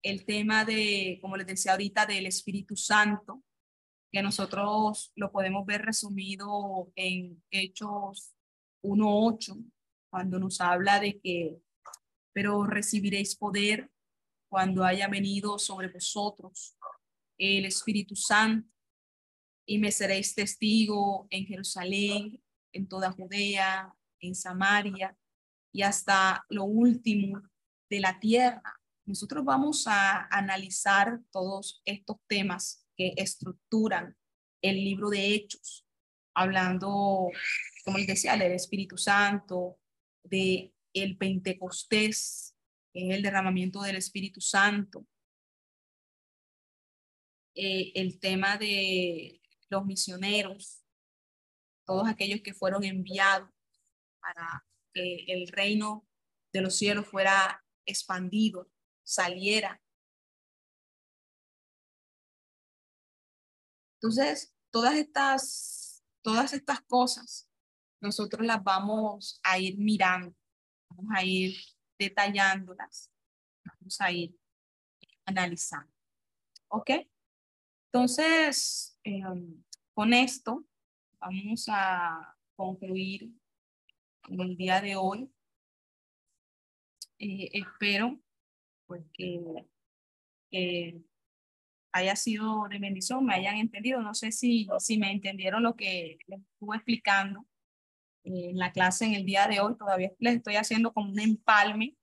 El 0.04 0.26
tema 0.26 0.66
de, 0.66 1.20
como 1.22 1.38
les 1.38 1.48
decía 1.48 1.72
ahorita, 1.72 2.06
del 2.06 2.26
Espíritu 2.26 2.76
Santo, 2.76 3.44
que 4.12 4.22
nosotros 4.22 5.12
lo 5.16 5.32
podemos 5.32 5.66
ver 5.66 5.84
resumido 5.84 6.92
en 6.96 7.42
Hechos 7.50 8.36
1.8, 8.84 9.64
cuando 10.10 10.40
nos 10.40 10.62
habla 10.62 11.00
de 11.00 11.20
que, 11.20 11.58
pero 12.34 12.66
recibiréis 12.66 13.36
poder 13.36 13.90
cuando 14.50 14.84
haya 14.84 15.08
venido 15.08 15.58
sobre 15.58 15.88
vosotros 15.88 16.76
el 17.38 17.66
Espíritu 17.66 18.16
Santo 18.16 18.70
y 19.66 19.78
me 19.78 19.92
seréis 19.92 20.36
testigo 20.36 21.28
en 21.30 21.46
Jerusalén, 21.46 22.44
en 22.74 22.88
toda 22.88 23.12
Judea, 23.12 23.96
en 24.20 24.36
Samaria 24.36 25.18
y 25.72 25.82
hasta 25.84 26.46
lo 26.50 26.66
último 26.66 27.42
de 27.90 28.00
la 28.00 28.20
tierra. 28.20 28.80
Nosotros 29.06 29.44
vamos 29.46 29.88
a 29.88 30.28
analizar 30.28 31.22
todos 31.32 31.82
estos 31.86 32.18
temas 32.28 32.86
que 32.96 33.14
estructuran 33.18 34.16
el 34.62 34.76
libro 34.76 35.10
de 35.10 35.34
Hechos, 35.34 35.86
hablando, 36.42 37.30
como 37.84 37.98
les 37.98 38.08
decía, 38.08 38.38
del 38.38 38.54
Espíritu 38.54 38.98
Santo, 38.98 39.80
de 40.24 40.74
el 40.94 41.18
Pentecostés, 41.18 42.56
que 42.94 43.10
el 43.12 43.22
derramamiento 43.22 43.82
del 43.82 43.96
Espíritu 43.96 44.42
Santo, 44.42 45.08
eh, 47.56 47.92
el 47.96 48.20
tema 48.20 48.58
de 48.58 49.42
los 49.70 49.86
misioneros, 49.86 50.84
todos 51.86 52.08
aquellos 52.08 52.42
que 52.42 52.54
fueron 52.54 52.84
enviados 52.84 53.50
para 54.20 54.66
que 54.94 55.26
el 55.28 55.48
reino 55.48 56.08
de 56.54 56.62
los 56.62 56.78
cielos 56.78 57.08
fuera 57.08 57.64
expandido, 57.86 58.70
saliera. 59.04 59.82
Entonces, 63.96 64.54
todas 64.72 64.96
estas, 64.96 65.91
todas 66.22 66.54
estas 66.54 66.82
cosas, 66.82 67.50
nosotros 68.00 68.46
las 68.46 68.64
vamos 68.64 69.40
a 69.44 69.60
ir 69.60 69.78
mirando, 69.78 70.36
vamos 70.90 71.12
a 71.16 71.24
ir 71.24 71.56
detallándolas, 71.98 73.12
vamos 73.64 74.02
a 74.02 74.12
ir 74.12 74.36
analizando. 75.26 75.92
¿Ok? 76.68 76.92
Entonces, 77.88 78.98
em, 79.04 79.64
con 79.94 80.14
esto 80.14 80.66
vamos 81.20 81.66
a 81.68 82.36
concluir 82.56 83.32
el 84.30 84.56
día 84.56 84.82
de 84.82 84.96
hoy. 84.96 85.30
Eh, 87.20 87.50
espero 87.54 88.20
pues, 88.88 89.04
que 89.14 89.68
haya 91.92 92.16
sido 92.16 92.68
de 92.70 92.80
bendición, 92.80 93.26
me 93.26 93.34
hayan 93.34 93.58
entendido. 93.58 94.02
No 94.02 94.14
sé 94.14 94.32
si, 94.32 94.68
si 94.80 94.98
me 94.98 95.12
entendieron 95.12 95.64
lo 95.64 95.76
que 95.76 96.18
les 96.28 96.40
estuve 96.40 96.78
explicando 96.78 97.46
en 98.24 98.58
la 98.58 98.72
clase 98.72 99.06
en 99.06 99.14
el 99.14 99.26
día 99.26 99.48
de 99.48 99.60
hoy. 99.60 99.76
Todavía 99.78 100.12
les 100.20 100.36
estoy 100.38 100.56
haciendo 100.56 100.94
como 100.94 101.12
un 101.12 101.20
empalme 101.20 101.96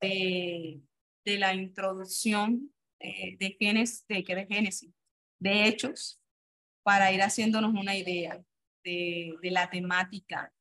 de, 0.00 0.80
de 1.24 1.38
la 1.38 1.54
introducción 1.54 2.72
de, 2.98 3.36
de, 3.38 3.56
Génesis, 3.58 4.06
de, 4.06 4.22
de 4.22 4.46
Génesis, 4.46 4.90
de 5.38 5.66
Hechos, 5.66 6.20
para 6.82 7.12
ir 7.12 7.22
haciéndonos 7.22 7.72
una 7.74 7.96
idea 7.96 8.42
de, 8.84 9.34
de 9.42 9.50
la 9.50 9.70
temática 9.70 10.52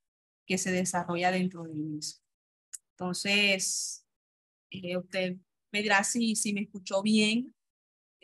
que 0.45 0.58
se 0.58 0.72
desarrolla 0.72 1.32
dentro 1.32 1.64
de 1.64 1.74
mismo. 1.74 2.22
Entonces, 2.91 4.06
eh, 4.70 4.97
usted 4.97 5.38
me 5.72 5.82
dirá 5.82 6.04
si, 6.04 6.36
si 6.36 6.54
me 6.54 6.62
escuchó 6.62 7.02
bien 7.02 7.56